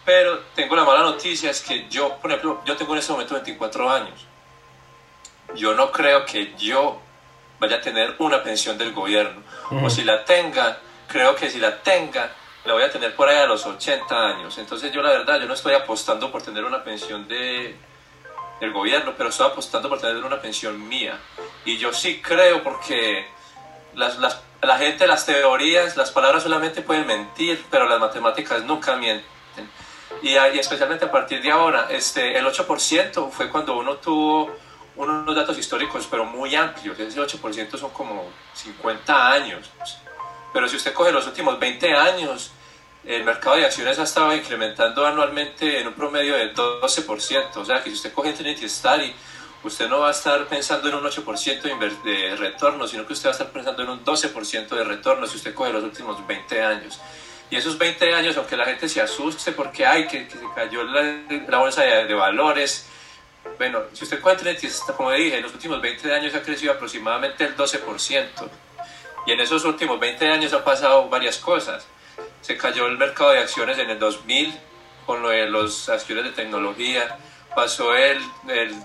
pero 0.05 0.37
tengo 0.53 0.75
la 0.75 0.85
mala 0.85 0.99
noticia, 0.99 1.49
es 1.49 1.61
que 1.61 1.89
yo, 1.89 2.17
por 2.17 2.29
ejemplo, 2.29 2.61
yo 2.63 2.77
tengo 2.77 2.93
en 2.93 2.99
este 2.99 3.11
momento 3.11 3.33
24 3.33 3.89
años. 3.89 4.27
Yo 5.53 5.73
no 5.73 5.91
creo 5.91 6.25
que 6.25 6.53
yo 6.57 7.01
vaya 7.59 7.77
a 7.77 7.81
tener 7.81 8.15
una 8.19 8.43
pensión 8.43 8.77
del 8.77 8.93
gobierno. 8.93 9.41
O 9.83 9.89
si 9.89 10.03
la 10.03 10.25
tenga, 10.25 10.79
creo 11.07 11.35
que 11.35 11.49
si 11.49 11.59
la 11.59 11.81
tenga, 11.81 12.31
la 12.65 12.73
voy 12.73 12.83
a 12.83 12.91
tener 12.91 13.15
por 13.15 13.29
ahí 13.29 13.37
a 13.37 13.45
los 13.45 13.65
80 13.65 14.15
años. 14.15 14.57
Entonces 14.57 14.91
yo 14.91 15.01
la 15.01 15.11
verdad, 15.11 15.39
yo 15.39 15.47
no 15.47 15.53
estoy 15.53 15.73
apostando 15.73 16.31
por 16.31 16.41
tener 16.41 16.63
una 16.63 16.83
pensión 16.83 17.27
de, 17.27 17.75
del 18.59 18.71
gobierno, 18.71 19.13
pero 19.17 19.29
estoy 19.29 19.47
apostando 19.47 19.89
por 19.89 20.01
tener 20.01 20.23
una 20.23 20.41
pensión 20.41 20.87
mía. 20.87 21.19
Y 21.63 21.77
yo 21.77 21.93
sí 21.93 22.21
creo 22.21 22.63
porque 22.63 23.27
las, 23.95 24.17
las, 24.17 24.41
la 24.61 24.77
gente, 24.77 25.07
las 25.07 25.25
teorías, 25.25 25.95
las 25.95 26.11
palabras 26.11 26.43
solamente 26.43 26.81
pueden 26.81 27.05
mentir, 27.07 27.63
pero 27.69 27.87
las 27.87 27.99
matemáticas 27.99 28.63
nunca 28.63 28.95
mienten. 28.95 29.25
Y, 30.21 30.35
especialmente 30.35 31.05
a 31.05 31.11
partir 31.11 31.41
de 31.41 31.51
ahora, 31.51 31.87
este, 31.89 32.37
el 32.37 32.45
8% 32.45 33.31
fue 33.31 33.49
cuando 33.49 33.77
uno 33.77 33.97
tuvo 33.97 34.55
unos 34.95 35.35
datos 35.35 35.57
históricos, 35.57 36.07
pero 36.09 36.25
muy 36.25 36.55
amplios. 36.55 36.99
Ese 36.99 37.19
8% 37.19 37.77
son 37.77 37.89
como 37.91 38.29
50 38.53 39.31
años. 39.31 39.69
Pero 40.53 40.67
si 40.67 40.77
usted 40.77 40.93
coge 40.93 41.11
los 41.11 41.27
últimos 41.27 41.59
20 41.59 41.93
años, 41.93 42.51
el 43.05 43.23
mercado 43.23 43.57
de 43.57 43.65
acciones 43.65 43.99
ha 43.99 44.03
estado 44.03 44.33
incrementando 44.35 45.05
anualmente 45.05 45.79
en 45.79 45.87
un 45.87 45.93
promedio 45.93 46.35
de 46.35 46.53
12%. 46.53 47.57
O 47.57 47.65
sea 47.65 47.83
que 47.83 47.89
si 47.89 47.95
usted 47.95 48.13
coge 48.13 48.33
Trinity 48.33 48.67
Study, 48.67 49.13
usted 49.63 49.89
no 49.89 49.99
va 49.99 50.09
a 50.09 50.11
estar 50.11 50.45
pensando 50.47 50.89
en 50.89 50.95
un 50.95 51.03
8% 51.03 52.03
de 52.03 52.35
retorno, 52.35 52.87
sino 52.87 53.05
que 53.05 53.13
usted 53.13 53.27
va 53.27 53.31
a 53.31 53.37
estar 53.37 53.49
pensando 53.49 53.83
en 53.83 53.89
un 53.89 54.05
12% 54.05 54.69
de 54.69 54.83
retorno 54.83 55.27
si 55.27 55.37
usted 55.37 55.53
coge 55.53 55.73
los 55.73 55.83
últimos 55.83 56.25
20 56.25 56.61
años. 56.61 56.99
Y 57.49 57.57
esos 57.57 57.77
20 57.77 58.13
años, 58.13 58.37
aunque 58.37 58.57
la 58.57 58.65
gente 58.65 58.89
se 58.89 59.01
asuste 59.01 59.51
porque 59.51 59.85
hay 59.85 60.07
que, 60.07 60.27
que 60.27 60.37
se 60.37 60.45
cayó 60.55 60.83
la, 60.83 61.57
bolsa 61.59 61.83
de, 61.83 62.05
de, 62.05 62.13
valores, 62.13 62.87
bueno, 63.57 63.83
si 63.93 64.03
usted 64.03 64.21
Trinity, 64.21 64.67
como 64.95 65.11
dije, 65.11 65.37
en 65.37 65.43
los 65.43 65.53
últimos 65.53 65.81
20 65.81 66.13
años 66.13 66.35
ha 66.35 66.41
crecido 66.41 66.73
aproximadamente 66.73 67.45
el 67.45 67.55
12%. 67.55 68.27
Y 69.27 69.31
en 69.31 69.39
esos 69.39 69.65
últimos 69.65 69.99
20 69.99 70.29
años 70.29 70.53
han 70.53 70.63
pasado 70.63 71.09
varias 71.09 71.37
cosas. 71.37 71.87
Se 72.41 72.57
cayó 72.57 72.87
el 72.87 72.97
mercado 72.97 73.31
de 73.31 73.39
acciones 73.39 73.77
en 73.79 73.89
el 73.89 73.99
2000 73.99 74.53
con 75.05 75.21
lo 75.21 75.29
de 75.29 75.49
las 75.49 75.89
acciones 75.89 76.23
de 76.23 76.31
tecnología 76.31 77.17
pasó 77.55 77.95
el, 77.95 78.19
el, 78.49 78.75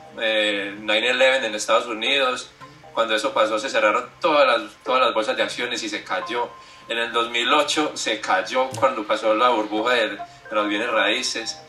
9-11 0.86 1.44
en 1.44 1.54
Estados 1.54 1.86
Unidos, 1.86 2.50
cuando 2.94 3.14
eso 3.14 3.34
pasó 3.34 3.58
se 3.58 3.68
cerraron 3.68 4.08
todas 4.20 4.46
las, 4.46 4.72
todas 4.84 5.02
las 5.02 5.12
bolsas 5.12 5.36
de 5.36 5.42
acciones 5.42 5.82
y 5.82 5.88
se 5.88 6.04
cayó. 6.04 6.48
En 6.88 6.98
el 6.98 7.12
2008 7.12 7.92
se 7.94 8.20
cayó 8.20 8.68
cuando 8.70 9.04
pasó 9.04 9.34
la 9.34 9.50
burbuja 9.50 9.94
de, 9.94 10.18
los 10.50 10.68
bienes 10.68 10.90
raíces. 10.90 11.60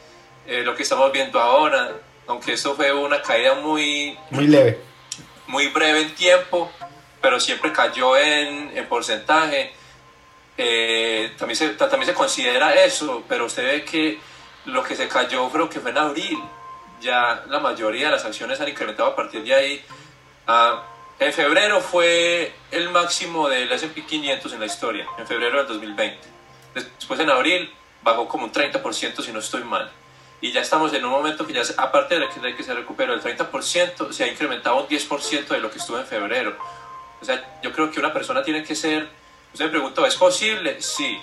Eh, 0.47 0.61
lo 0.63 0.75
que 0.75 0.83
estamos 0.83 1.11
viendo 1.11 1.39
ahora, 1.39 1.91
aunque 2.27 2.53
esto 2.53 2.75
fue 2.75 2.91
una 2.91 3.21
caída 3.21 3.55
muy... 3.55 4.17
Muy 4.29 4.47
leve. 4.47 4.79
Muy 5.47 5.67
breve 5.67 6.01
en 6.01 6.15
tiempo, 6.15 6.71
pero 7.21 7.39
siempre 7.39 7.71
cayó 7.71 8.17
en, 8.17 8.77
en 8.77 8.87
porcentaje. 8.87 9.73
Eh, 10.57 11.33
también, 11.37 11.57
se, 11.57 11.69
también 11.69 12.05
se 12.05 12.13
considera 12.13 12.73
eso, 12.83 13.23
pero 13.27 13.45
usted 13.45 13.63
ve 13.63 13.85
que 13.85 14.19
lo 14.65 14.83
que 14.83 14.95
se 14.95 15.07
cayó 15.07 15.49
creo 15.49 15.69
que 15.69 15.79
fue 15.79 15.91
en 15.91 15.97
abril 15.97 16.37
ya 17.01 17.43
la 17.49 17.59
mayoría 17.59 18.05
de 18.05 18.11
las 18.11 18.25
acciones 18.25 18.61
han 18.61 18.69
incrementado 18.69 19.09
a 19.09 19.15
partir 19.15 19.43
de 19.43 19.53
ahí. 19.53 19.83
Ah, 20.47 20.83
en 21.19 21.33
febrero 21.33 21.81
fue 21.81 22.53
el 22.71 22.89
máximo 22.89 23.49
del 23.49 23.71
S&P 23.71 24.05
500 24.05 24.53
en 24.53 24.59
la 24.59 24.65
historia, 24.65 25.05
en 25.17 25.27
febrero 25.27 25.57
del 25.57 25.67
2020. 25.67 26.19
Después 26.73 27.19
en 27.19 27.29
abril 27.29 27.71
bajó 28.01 28.27
como 28.27 28.45
un 28.45 28.51
30% 28.51 29.21
si 29.21 29.31
no 29.31 29.39
estoy 29.39 29.63
mal. 29.63 29.91
Y 30.41 30.51
ya 30.51 30.61
estamos 30.61 30.91
en 30.93 31.05
un 31.05 31.11
momento 31.11 31.45
que 31.45 31.53
ya, 31.53 31.61
aparte 31.77 32.19
de 32.19 32.27
que, 32.29 32.55
que 32.55 32.63
se 32.63 32.73
recuperó 32.73 33.13
el 33.13 33.21
30%, 33.21 34.11
se 34.11 34.23
ha 34.23 34.27
incrementado 34.27 34.77
un 34.77 34.87
10% 34.87 35.47
de 35.47 35.59
lo 35.59 35.69
que 35.69 35.77
estuvo 35.77 35.99
en 35.99 36.05
febrero. 36.05 36.57
O 37.21 37.25
sea, 37.25 37.59
yo 37.61 37.71
creo 37.71 37.91
que 37.91 37.99
una 37.99 38.11
persona 38.11 38.43
tiene 38.43 38.63
que 38.63 38.75
ser... 38.75 39.07
Usted 39.53 39.65
me 39.65 39.71
preguntó, 39.71 40.05
¿es 40.05 40.15
posible? 40.15 40.81
Sí. 40.81 41.21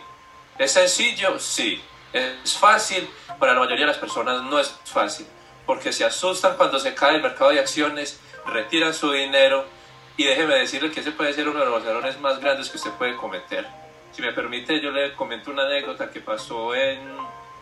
¿Es 0.56 0.72
sencillo? 0.72 1.38
Sí. 1.38 1.82
¿Es 2.12 2.56
fácil? 2.56 3.08
Para 3.38 3.54
la 3.54 3.60
mayoría 3.60 3.86
de 3.86 3.92
las 3.92 3.98
personas 3.98 4.42
no 4.42 4.58
es 4.60 4.72
fácil 4.84 5.26
porque 5.68 5.92
se 5.92 6.02
asustan 6.02 6.56
cuando 6.56 6.78
se 6.78 6.94
cae 6.94 7.16
el 7.16 7.22
mercado 7.22 7.50
de 7.50 7.60
acciones, 7.60 8.18
retiran 8.46 8.94
su 8.94 9.12
dinero 9.12 9.66
y 10.16 10.24
déjeme 10.24 10.54
decirle 10.54 10.90
que 10.90 11.00
ese 11.00 11.12
puede 11.12 11.34
ser 11.34 11.46
uno 11.46 11.60
de 11.60 11.66
los 11.66 11.84
errores 11.84 12.18
más 12.20 12.40
grandes 12.40 12.70
que 12.70 12.78
usted 12.78 12.90
puede 12.92 13.14
cometer. 13.16 13.66
Si 14.12 14.22
me 14.22 14.32
permite, 14.32 14.80
yo 14.80 14.90
le 14.90 15.12
comento 15.12 15.50
una 15.50 15.64
anécdota 15.64 16.10
que 16.10 16.20
pasó 16.20 16.74
en... 16.74 17.00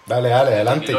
Dale, 0.07 0.29
dale, 0.29 0.55
adelante. 0.55 0.95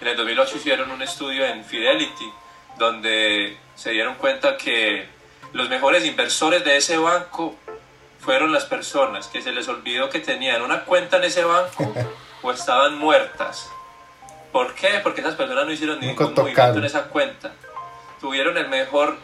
En 0.00 0.08
el 0.08 0.16
2008 0.16 0.56
hicieron 0.56 0.90
un 0.90 1.02
estudio 1.02 1.44
en 1.46 1.64
Fidelity 1.64 2.32
donde 2.78 3.56
se 3.74 3.90
dieron 3.90 4.14
cuenta 4.14 4.56
que 4.56 5.06
los 5.52 5.68
mejores 5.68 6.04
inversores 6.04 6.64
de 6.64 6.76
ese 6.76 6.96
banco 6.96 7.56
fueron 8.20 8.52
las 8.52 8.64
personas 8.64 9.28
que 9.28 9.42
se 9.42 9.52
les 9.52 9.68
olvidó 9.68 10.08
que 10.08 10.20
tenían 10.20 10.62
una 10.62 10.84
cuenta 10.84 11.18
en 11.18 11.24
ese 11.24 11.44
banco 11.44 11.92
o 12.42 12.50
estaban 12.50 12.98
muertas. 12.98 13.70
¿Por 14.52 14.74
qué? 14.74 15.00
Porque 15.02 15.20
esas 15.20 15.34
personas 15.34 15.66
no 15.66 15.72
hicieron 15.72 16.00
ningún 16.00 16.34
movimiento 16.34 16.78
en 16.78 16.84
esa 16.84 17.04
cuenta. 17.04 17.52
Tuvieron 18.20 18.56
el, 18.58 18.68
mejor, 18.68 19.18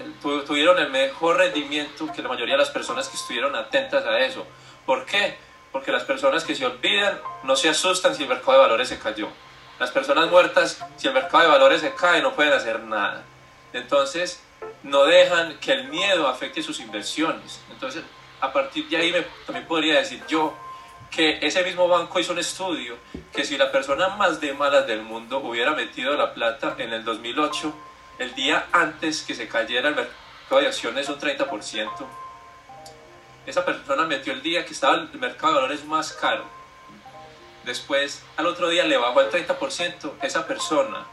tuvieron 0.47 0.79
el 0.79 0.91
mejor 0.91 1.37
rendimiento 1.37 2.11
que 2.15 2.23
la 2.23 2.29
mayoría 2.29 2.55
de 2.55 2.61
las 2.61 2.71
personas 2.71 3.09
que 3.09 3.17
estuvieron 3.17 3.55
atentas 3.55 4.05
a 4.07 4.21
eso. 4.21 4.47
¿Por 4.87 5.05
qué? 5.05 5.37
Porque 5.73 5.93
las 5.93 6.05
personas 6.05 6.45
que 6.45 6.55
se 6.55 6.65
olvidan 6.65 7.19
no 7.43 7.57
se 7.57 7.69
asustan 7.69 8.15
si 8.15 8.23
el 8.23 8.29
mercado 8.29 8.53
de 8.53 8.59
valores 8.59 8.89
se 8.89 8.99
cayó. 8.99 9.29
Las 9.79 9.91
personas 9.91 10.31
muertas, 10.31 10.83
si 10.97 11.09
el 11.09 11.15
mercado 11.15 11.45
de 11.45 11.51
valores 11.51 11.81
se 11.81 11.95
cae, 11.95 12.23
no 12.23 12.35
pueden 12.35 12.53
hacer 12.53 12.81
nada. 12.81 13.23
Entonces, 13.73 14.43
no 14.83 15.05
dejan 15.05 15.59
que 15.59 15.73
el 15.73 15.89
miedo 15.89 16.27
afecte 16.29 16.63
sus 16.63 16.81
inversiones. 16.81 17.61
Entonces, 17.71 18.03
a 18.41 18.53
partir 18.53 18.89
de 18.89 18.97
ahí 18.97 19.27
también 19.45 19.67
podría 19.67 19.99
decir 19.99 20.23
yo, 20.29 20.55
que 21.11 21.39
ese 21.41 21.63
mismo 21.63 21.89
banco 21.89 22.19
hizo 22.19 22.33
un 22.33 22.39
estudio 22.39 22.97
que 23.33 23.45
si 23.45 23.57
la 23.57 23.71
persona 23.71 24.09
más 24.09 24.41
de 24.41 24.53
malas 24.53 24.87
del 24.87 25.03
mundo 25.03 25.39
hubiera 25.39 25.73
metido 25.73 26.17
la 26.17 26.35
plata 26.35 26.75
en 26.79 26.93
el 26.93 27.05
2008, 27.05 27.73
el 28.19 28.35
día 28.35 28.67
antes 28.73 29.23
que 29.23 29.35
se 29.35 29.49
cayera 29.49 29.89
el 29.89 29.95
mercado 29.95 30.61
de 30.61 30.67
acciones 30.67 31.09
un 31.09 31.19
30%, 31.19 31.91
esa 33.47 33.65
persona 33.65 34.05
metió 34.05 34.33
el 34.33 34.43
día 34.43 34.65
que 34.65 34.73
estaba 34.73 34.95
el 34.97 35.19
mercado 35.19 35.55
de 35.55 35.61
valores 35.61 35.85
más 35.85 36.13
caro. 36.13 36.45
Después, 37.67 38.23
al 38.37 38.47
otro 38.47 38.69
día 38.69 38.85
le 38.85 38.97
bajó 38.97 39.21
el 39.21 39.31
30%. 39.31 40.13
Esa 40.23 40.47
persona 40.47 41.05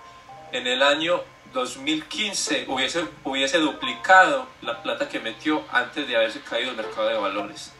en 0.51 0.67
el 0.67 0.83
año 0.83 1.21
2015 1.51 2.65
hubiese, 2.69 3.05
hubiese 3.23 3.57
duplicado 3.57 4.47
la 4.61 4.81
plata 4.83 5.09
que 5.09 5.19
metió 5.19 5.63
antes 5.71 6.07
de 6.07 6.15
haberse 6.15 6.41
caído 6.41 6.69
el 6.69 6.77
mercado 6.77 7.07
de 7.09 7.17
valores. 7.17 7.73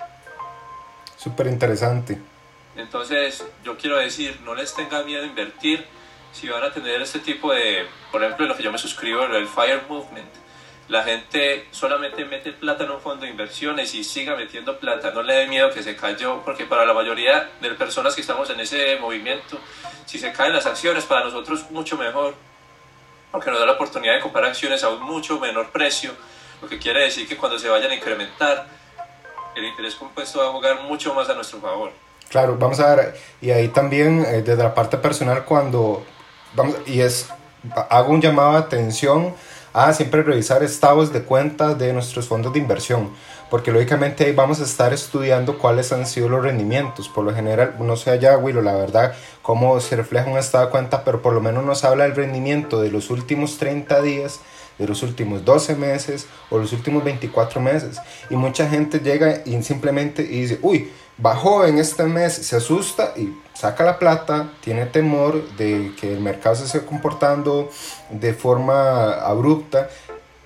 Súper 1.17 1.47
interesante. 1.47 2.19
Entonces, 2.75 3.45
yo 3.63 3.77
quiero 3.77 3.97
decir, 3.97 4.41
no 4.43 4.55
les 4.55 4.73
tengan 4.73 5.05
miedo 5.05 5.23
a 5.23 5.27
invertir. 5.27 5.85
Si 6.31 6.49
van 6.49 6.63
a 6.63 6.73
tener 6.73 6.99
este 6.99 7.19
tipo 7.19 7.53
de, 7.53 7.85
por 8.11 8.23
ejemplo, 8.23 8.47
lo 8.47 8.57
que 8.57 8.63
yo 8.63 8.71
me 8.71 8.79
suscribo, 8.79 9.23
el 9.23 9.47
Fire 9.47 9.83
Movement, 9.87 10.29
la 10.89 11.03
gente 11.03 11.67
solamente 11.71 12.25
mete 12.25 12.51
plata 12.51 12.83
en 12.83 12.91
un 12.91 12.99
fondo 12.99 13.25
de 13.25 13.31
inversiones 13.31 13.95
y 13.95 14.03
siga 14.03 14.35
metiendo 14.35 14.77
plata. 14.79 15.11
No 15.11 15.23
le 15.23 15.33
dé 15.33 15.47
miedo 15.47 15.71
que 15.71 15.81
se 15.81 15.95
cayó, 15.95 16.41
porque 16.43 16.65
para 16.65 16.85
la 16.85 16.93
mayoría 16.93 17.49
de 17.61 17.69
personas 17.71 18.15
que 18.15 18.21
estamos 18.21 18.49
en 18.49 18.59
ese 18.59 18.97
movimiento, 18.97 19.57
si 20.05 20.19
se 20.19 20.31
caen 20.33 20.53
las 20.53 20.65
acciones, 20.65 21.05
para 21.05 21.23
nosotros 21.23 21.69
mucho 21.71 21.97
mejor, 21.97 22.35
porque 23.31 23.49
nos 23.49 23.59
da 23.59 23.65
la 23.65 23.71
oportunidad 23.73 24.15
de 24.15 24.19
comprar 24.19 24.45
acciones 24.45 24.83
a 24.83 24.89
un 24.89 25.01
mucho 25.01 25.39
menor 25.39 25.71
precio, 25.71 26.11
lo 26.61 26.67
que 26.67 26.77
quiere 26.77 27.03
decir 27.03 27.27
que 27.27 27.37
cuando 27.37 27.57
se 27.57 27.69
vayan 27.69 27.91
a 27.91 27.95
incrementar, 27.95 28.67
el 29.55 29.65
interés 29.65 29.95
compuesto 29.95 30.39
va 30.39 30.47
a 30.47 30.51
jugar 30.51 30.81
mucho 30.81 31.13
más 31.13 31.29
a 31.29 31.33
nuestro 31.33 31.59
favor. 31.59 31.91
Claro, 32.29 32.57
vamos 32.57 32.79
a 32.79 32.95
ver, 32.95 33.15
y 33.41 33.51
ahí 33.51 33.69
también 33.69 34.25
eh, 34.25 34.41
desde 34.41 34.63
la 34.63 34.73
parte 34.73 34.97
personal 34.97 35.45
cuando, 35.45 36.05
vamos, 36.55 36.75
y 36.85 37.01
es, 37.01 37.29
hago 37.89 38.11
un 38.11 38.21
llamado 38.21 38.53
de 38.53 38.57
atención 38.57 39.35
a 39.73 39.91
siempre 39.93 40.23
revisar 40.23 40.63
estados 40.63 41.11
de 41.11 41.23
cuenta 41.23 41.73
de 41.73 41.91
nuestros 41.93 42.27
fondos 42.27 42.53
de 42.53 42.59
inversión, 42.59 43.09
porque 43.49 43.71
lógicamente 43.71 44.25
ahí 44.25 44.31
vamos 44.31 44.59
a 44.61 44.63
estar 44.63 44.93
estudiando 44.93 45.57
cuáles 45.57 45.91
han 45.91 46.05
sido 46.05 46.29
los 46.29 46.43
rendimientos. 46.43 47.09
Por 47.09 47.25
lo 47.25 47.33
general, 47.33 47.75
no 47.79 47.95
sé 47.95 48.11
allá, 48.11 48.37
Willow, 48.37 48.61
la 48.61 48.73
verdad, 48.73 49.13
cómo 49.41 49.79
se 49.79 49.95
refleja 49.95 50.29
un 50.29 50.37
estado 50.37 50.65
de 50.65 50.71
cuenta, 50.71 51.03
pero 51.03 51.21
por 51.21 51.33
lo 51.33 51.41
menos 51.41 51.63
nos 51.65 51.83
habla 51.83 52.03
del 52.03 52.15
rendimiento 52.15 52.81
de 52.81 52.91
los 52.91 53.09
últimos 53.09 53.57
30 53.57 54.01
días 54.01 54.39
de 54.77 54.87
los 54.87 55.03
últimos 55.03 55.45
12 55.45 55.75
meses 55.75 56.27
o 56.49 56.57
los 56.57 56.73
últimos 56.73 57.03
24 57.03 57.61
meses. 57.61 57.99
Y 58.29 58.35
mucha 58.35 58.67
gente 58.67 58.99
llega 58.99 59.41
y 59.45 59.61
simplemente 59.61 60.23
y 60.23 60.41
dice, 60.41 60.59
uy, 60.61 60.91
bajó 61.17 61.65
en 61.65 61.77
este 61.77 62.03
mes, 62.03 62.33
se 62.33 62.55
asusta 62.55 63.13
y 63.15 63.33
saca 63.53 63.83
la 63.83 63.99
plata, 63.99 64.49
tiene 64.61 64.85
temor 64.85 65.47
de 65.57 65.93
que 65.99 66.13
el 66.13 66.19
mercado 66.19 66.55
se 66.55 66.65
esté 66.65 66.85
comportando 66.85 67.69
de 68.09 68.33
forma 68.33 69.13
abrupta 69.13 69.89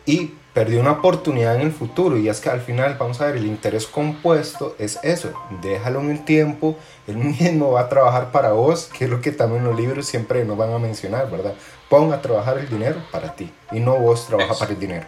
y 0.06 0.34
perdió 0.54 0.80
una 0.80 0.94
oportunidad 0.94 1.56
en 1.56 1.62
el 1.62 1.72
futuro. 1.72 2.18
Y 2.18 2.30
es 2.30 2.40
que 2.40 2.50
al 2.50 2.62
final, 2.62 2.96
vamos 3.00 3.22
a 3.22 3.28
ver, 3.28 3.38
el 3.38 3.46
interés 3.46 3.86
compuesto 3.86 4.76
es 4.80 5.00
eso, 5.04 5.32
déjalo 5.62 6.00
en 6.02 6.10
el 6.10 6.26
tiempo, 6.26 6.80
él 7.06 7.18
mismo 7.18 7.72
va 7.74 7.82
a 7.82 7.90
trabajar 7.90 8.32
para 8.32 8.54
vos, 8.54 8.90
que 8.98 9.06
es 9.06 9.10
lo 9.10 9.22
que 9.22 9.32
también 9.32 9.64
los 9.64 9.78
libros 9.78 10.08
siempre 10.08 10.44
nos 10.46 10.58
van 10.58 10.74
a 10.74 10.80
mencionar, 10.80 11.30
¿verdad? 11.30 11.54
Pon 11.90 12.12
a 12.12 12.22
trabajar 12.22 12.58
el 12.58 12.68
dinero 12.68 13.02
para 13.12 13.36
ti 13.36 13.52
y 13.72 13.80
no 13.80 13.98
vos 13.98 14.26
trabaja 14.26 14.56
para 14.56 14.72
el 14.72 14.80
dinero. 14.80 15.06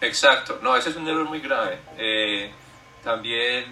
Exacto, 0.00 0.58
no, 0.62 0.76
ese 0.76 0.90
es 0.90 0.96
un 0.96 1.08
error 1.08 1.28
muy 1.28 1.40
grave. 1.40 1.78
Eh, 1.96 2.50
también, 3.08 3.64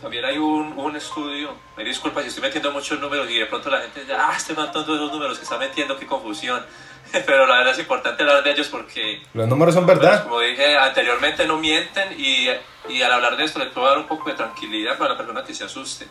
también 0.00 0.24
hay 0.24 0.38
un, 0.38 0.78
un, 0.78 0.94
estudio, 0.94 1.52
me 1.76 1.82
disculpa 1.82 2.22
si 2.22 2.28
estoy 2.28 2.44
metiendo 2.44 2.70
muchos 2.70 3.00
números 3.00 3.28
y 3.28 3.40
de 3.40 3.46
pronto 3.46 3.68
la 3.68 3.80
gente 3.80 4.02
dice, 4.02 4.14
ah, 4.14 4.34
estoy 4.36 4.54
matando 4.54 4.94
esos 4.94 5.10
números 5.10 5.36
que 5.36 5.42
está 5.42 5.58
metiendo, 5.58 5.98
qué 5.98 6.06
confusión. 6.06 6.64
Pero 7.26 7.44
la 7.44 7.56
verdad 7.56 7.72
es 7.72 7.80
importante 7.80 8.22
hablar 8.22 8.44
de 8.44 8.52
ellos 8.52 8.68
porque... 8.68 9.20
Los 9.32 9.48
números 9.48 9.74
son 9.74 9.84
verdad. 9.84 10.22
como 10.22 10.38
dije 10.38 10.76
anteriormente, 10.76 11.44
no 11.44 11.58
mienten 11.58 12.14
y, 12.16 12.46
y 12.88 13.02
al 13.02 13.12
hablar 13.12 13.36
de 13.36 13.42
esto 13.42 13.58
les 13.58 13.70
puedo 13.70 13.88
dar 13.88 13.98
un 13.98 14.06
poco 14.06 14.30
de 14.30 14.36
tranquilidad 14.36 14.96
para 14.96 15.14
la 15.14 15.16
persona 15.16 15.42
que 15.42 15.54
se 15.54 15.64
asuste. 15.64 16.06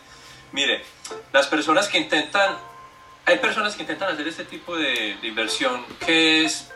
Mire, 0.52 0.84
las 1.32 1.46
personas 1.46 1.88
que 1.88 1.96
intentan 1.96 2.58
hay 3.24 3.38
personas 3.38 3.74
que 3.74 3.80
intentan 3.80 4.12
hacer 4.12 4.28
este 4.28 4.44
tipo 4.44 4.76
de, 4.76 5.16
inversión 5.22 5.86
que 6.04 6.44
es 6.44 6.70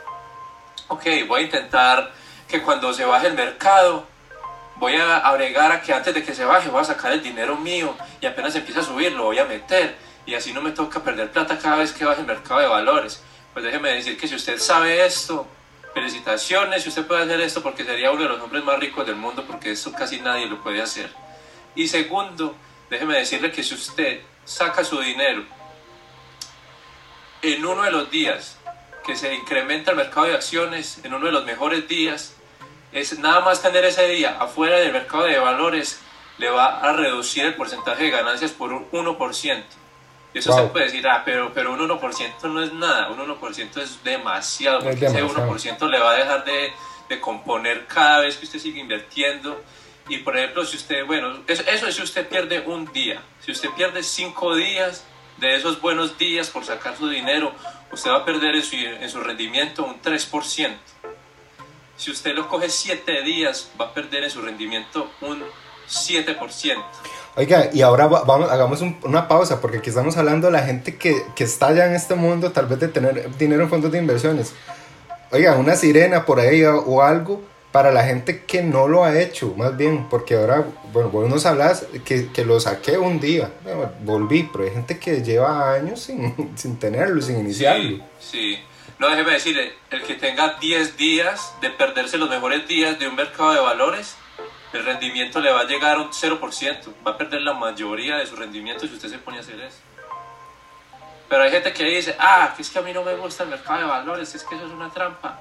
ok, 0.87 1.05
voy 1.27 1.43
a 1.43 1.45
intentar 1.45 2.13
que 2.49 2.63
cuando 2.63 2.95
se 2.95 3.05
baje 3.05 3.27
el 3.27 3.35
mercado, 3.35 4.08
voy 4.79 4.95
a 4.97 5.19
agregar 5.19 5.73
a 5.73 5.81
que 5.83 5.93
antes 5.93 6.15
de 6.15 6.23
que 6.23 6.35
se 6.35 6.45
baje 6.45 6.69
voy 6.69 6.81
a 6.81 6.85
sacar 6.85 7.13
el 7.13 7.23
dinero 7.23 7.57
mío 7.57 7.97
y 8.21 8.27
apenas 8.27 8.55
empieza 8.55 8.81
a 8.81 8.85
subir 8.85 9.13
lo 9.13 9.25
voy 9.25 9.39
a 9.39 9.45
meter 9.45 9.97
y 10.25 10.35
así 10.35 10.53
no 10.53 10.61
me 10.61 10.71
toca 10.71 11.03
perder 11.03 11.31
plata 11.31 11.59
cada 11.59 11.77
vez 11.77 11.93
que 11.93 12.05
baje 12.05 12.21
el 12.21 12.27
mercado 12.27 12.61
de 12.61 12.67
valores. 12.67 13.23
Pues 13.53 13.65
déjeme 13.65 13.91
decir 13.91 14.19
que 14.19 14.29
si 14.29 14.35
usted 14.35 14.59
sabe 14.59 15.05
esto, 15.05 15.49
felicitaciones, 15.95 16.83
si 16.83 16.91
usted 16.91 17.07
puede 17.07 17.23
hacer 17.23 17.41
esto 17.41 17.63
porque 17.63 17.85
sería 17.85 18.11
uno 18.11 18.23
de 18.23 18.29
los 18.29 18.41
hombres 18.41 18.63
más 18.63 18.79
ricos 18.79 19.07
del 19.07 19.17
mundo 19.17 19.45
porque 19.47 19.73
eso 19.73 19.93
casi 19.93 20.21
nadie 20.21 20.47
lo 20.47 20.63
puede 20.63 20.83
hacer. 20.83 21.11
Y 21.75 21.89
segundo, 21.89 22.55
déjeme 22.91 23.17
decirle 23.17 23.51
que 23.51 23.63
si 23.63 23.75
usted 23.75 24.21
saca 24.45 24.85
su 24.85 25.01
dinero 25.01 25.45
en 27.43 27.65
uno 27.65 27.83
de 27.83 27.91
los 27.91 28.11
días 28.11 28.59
que 29.05 29.17
se 29.17 29.35
incrementa 29.35 29.93
el 29.93 29.97
mercado 29.97 30.27
de 30.27 30.35
acciones, 30.35 31.01
en 31.03 31.15
uno 31.15 31.27
de 31.27 31.33
los 31.33 31.47
mejores 31.47 31.89
días, 31.89 32.35
es 33.01 33.19
nada 33.19 33.41
más 33.41 33.63
tener 33.63 33.85
ese 33.85 34.07
día 34.09 34.37
afuera 34.41 34.79
del 34.79 34.93
mercado 34.93 35.25
de 35.25 35.39
valores 35.39 36.01
le 36.39 36.51
va 36.51 36.79
a 36.79 36.93
reducir 36.93 37.45
el 37.45 37.55
porcentaje 37.55 38.05
de 38.05 38.11
ganancias 38.11 38.53
por 38.53 38.73
un 38.73 38.91
1%. 38.91 39.65
Y 40.35 40.39
eso 40.39 40.53
se 40.53 40.63
puede 40.65 40.87
decir, 40.87 41.07
ah, 41.09 41.23
pero, 41.25 41.53
pero 41.53 41.73
un 41.73 41.81
1% 41.81 42.43
no 42.45 42.63
es 42.63 42.73
nada, 42.73 43.11
un 43.11 43.19
1% 43.19 43.83
es 43.83 44.05
demasiado, 44.05 44.81
porque 44.81 45.07
ese 45.07 45.25
1% 45.25 45.91
le 45.91 45.99
va 45.99 46.11
a 46.13 46.15
dejar 46.15 46.45
de, 46.45 46.73
de, 47.09 47.21
componer 47.21 47.87
cada 47.87 48.21
vez 48.21 48.37
que 48.37 48.45
usted 48.45 48.59
sigue 48.59 48.81
invirtiendo. 48.81 49.63
Y 50.09 50.19
por 50.19 50.37
ejemplo, 50.37 50.65
si 50.65 50.77
usted, 50.77 51.07
bueno, 51.07 51.39
eso, 51.47 51.63
eso 51.67 51.87
es 51.87 51.95
si 51.95 52.03
usted 52.03 52.29
pierde 52.29 52.61
un 52.61 52.91
día, 52.93 53.23
si 53.41 53.53
usted 53.53 53.71
pierde 53.71 54.03
cinco 54.03 54.55
días 54.55 55.05
de 55.39 55.57
esos 55.57 55.81
buenos 55.81 56.19
días 56.19 56.51
por 56.51 56.65
sacar 56.65 56.97
su 56.97 57.09
dinero, 57.09 57.53
usted 57.91 58.11
va 58.11 58.19
a 58.19 58.25
perder 58.25 58.55
en 58.57 58.63
su, 58.63 58.77
en 58.77 59.09
su 59.09 59.21
rendimiento 59.21 59.85
un 59.85 60.01
3%. 60.01 60.77
Si 61.99 62.13
usted 62.13 62.33
lo 62.35 62.49
coge 62.49 62.71
7 62.71 63.23
días, 63.25 63.71
va 63.79 63.87
a 63.87 63.95
perder 63.95 64.23
en 64.23 64.31
su 64.31 64.41
rendimiento 64.41 65.11
un 65.21 65.43
7%. 65.89 66.77
Oiga, 67.37 67.71
y 67.73 67.83
ahora 67.83 68.07
vamos, 68.07 68.51
hagamos 68.51 68.81
una 69.03 69.27
pausa, 69.27 69.61
porque 69.61 69.79
aquí 69.79 69.91
estamos 69.91 70.17
hablando 70.17 70.47
de 70.47 70.53
la 70.53 70.63
gente 70.63 70.97
que, 70.97 71.25
que 71.35 71.43
está 71.43 71.73
ya 71.73 71.87
en 71.87 71.95
este 71.95 72.15
mundo, 72.15 72.53
tal 72.53 72.67
vez 72.67 72.79
de 72.79 72.87
tener 72.87 73.37
dinero 73.37 73.65
en 73.65 73.69
fondos 73.69 73.91
de 73.91 73.99
inversiones. 73.99 74.55
Oiga, 75.33 75.57
una 75.57 75.75
sirena 75.75 76.25
por 76.25 76.39
ahí 76.39 76.63
o, 76.63 77.03
algo 77.03 77.43
para 77.73 77.91
la 77.91 78.05
gente 78.05 78.45
que 78.45 78.63
no 78.63 78.87
lo 78.87 79.05
ha 79.05 79.21
hecho, 79.21 79.53
más 79.57 79.77
bien, 79.77 80.09
porque 80.09 80.37
ahora, 80.37 80.65
bueno, 80.93 81.11
vos 81.11 81.29
nos 81.29 81.47
hablas 81.47 81.85
que, 82.05 82.29
que 82.31 82.45
lo 82.45 82.61
saqué 82.61 82.97
un 82.97 83.19
día, 83.19 83.51
volví, 84.05 84.49
pero 84.53 84.65
hay 84.65 84.71
gente 84.71 85.01
que 85.01 85.23
lleva 85.25 85.75
años 85.75 86.01
sin, 86.01 86.53
sin 86.57 86.79
tenerlo, 86.79 87.21
sin 87.21 87.41
iniciarlo. 87.41 88.05
Sí, 88.21 88.55
sí. 88.55 88.59
No, 88.99 89.09
déjeme 89.09 89.33
decirle, 89.33 89.77
el 89.91 90.03
que 90.03 90.15
tenga 90.15 90.55
10 90.55 90.97
días 90.97 91.55
de 91.61 91.71
perderse 91.71 92.19
los 92.19 92.29
mejores 92.29 92.67
días 92.67 92.99
de 92.99 93.07
un 93.07 93.15
mercado 93.15 93.53
de 93.53 93.61
valores, 93.61 94.17
el 94.73 94.85
rendimiento 94.85 95.41
le 95.41 95.53
va 95.53 95.61
a 95.61 95.65
llegar 95.65 95.99
a 95.99 96.01
un 96.01 96.11
0%. 96.11 96.95
Va 97.07 97.13
a 97.13 97.17
perder 97.17 97.43
la 97.43 97.53
mayoría 97.53 98.17
de 98.17 98.27
su 98.27 98.35
rendimiento 98.35 98.89
si 98.89 98.95
usted 98.95 99.09
se 99.09 99.19
pone 99.19 99.39
a 99.39 99.41
hacer 99.41 99.61
eso. 99.61 99.79
Pero 101.29 101.43
hay 101.45 101.51
gente 101.53 101.73
que 101.73 101.85
dice, 101.85 102.17
ah, 102.19 102.53
que 102.57 102.63
es 102.63 102.71
que 102.71 102.79
a 102.81 102.83
mí 102.83 102.93
no 102.93 103.05
me 103.05 103.15
gusta 103.15 103.45
el 103.45 103.51
mercado 103.51 103.79
de 103.79 103.85
valores, 103.85 104.35
es 104.35 104.43
que 104.43 104.57
eso 104.57 104.67
es 104.67 104.73
una 104.73 104.91
trampa. 104.91 105.39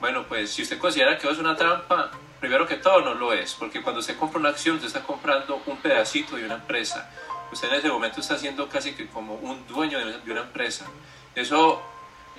Bueno, 0.00 0.24
pues 0.28 0.50
si 0.50 0.62
usted 0.62 0.78
considera 0.78 1.16
que 1.16 1.22
eso 1.22 1.32
es 1.32 1.38
una 1.38 1.56
trampa, 1.56 2.10
primero 2.40 2.66
que 2.66 2.76
todo 2.76 3.00
no 3.00 3.14
lo 3.14 3.32
es, 3.32 3.54
porque 3.54 3.80
cuando 3.80 4.00
usted 4.00 4.18
compra 4.18 4.38
una 4.38 4.50
acción, 4.50 4.76
usted 4.76 4.88
está 4.88 5.02
comprando 5.02 5.62
un 5.64 5.78
pedacito 5.78 6.36
de 6.36 6.44
una 6.44 6.56
empresa. 6.56 7.10
Usted 7.50 7.68
en 7.68 7.76
ese 7.76 7.88
momento 7.88 8.20
está 8.20 8.34
haciendo 8.34 8.68
casi 8.68 8.92
que 8.92 9.06
como 9.06 9.34
un 9.36 9.66
dueño 9.66 9.98
de 9.98 10.30
una 10.30 10.42
empresa. 10.42 10.84
Eso 11.34 11.82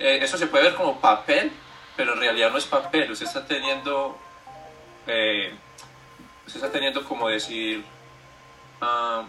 eh, 0.00 0.18
eso 0.22 0.38
se 0.38 0.46
puede 0.46 0.64
ver 0.64 0.74
como 0.74 0.98
papel, 0.98 1.52
pero 1.94 2.14
en 2.14 2.20
realidad 2.20 2.50
no 2.50 2.56
es 2.56 2.64
papel. 2.64 3.10
Usted 3.12 3.26
está 3.26 3.46
teniendo, 3.46 4.18
eh, 5.06 5.52
usted 6.46 6.60
está 6.60 6.72
teniendo 6.72 7.04
como 7.04 7.28
decir, 7.28 7.84
uh, 8.80 9.24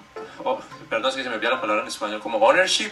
oh, 0.45 0.61
perdón 0.89 1.11
si 1.11 1.23
se 1.23 1.29
me 1.29 1.35
olvida 1.35 1.51
la 1.51 1.61
palabra 1.61 1.81
en 1.81 1.89
español, 1.89 2.21
como 2.21 2.37
ownership. 2.37 2.91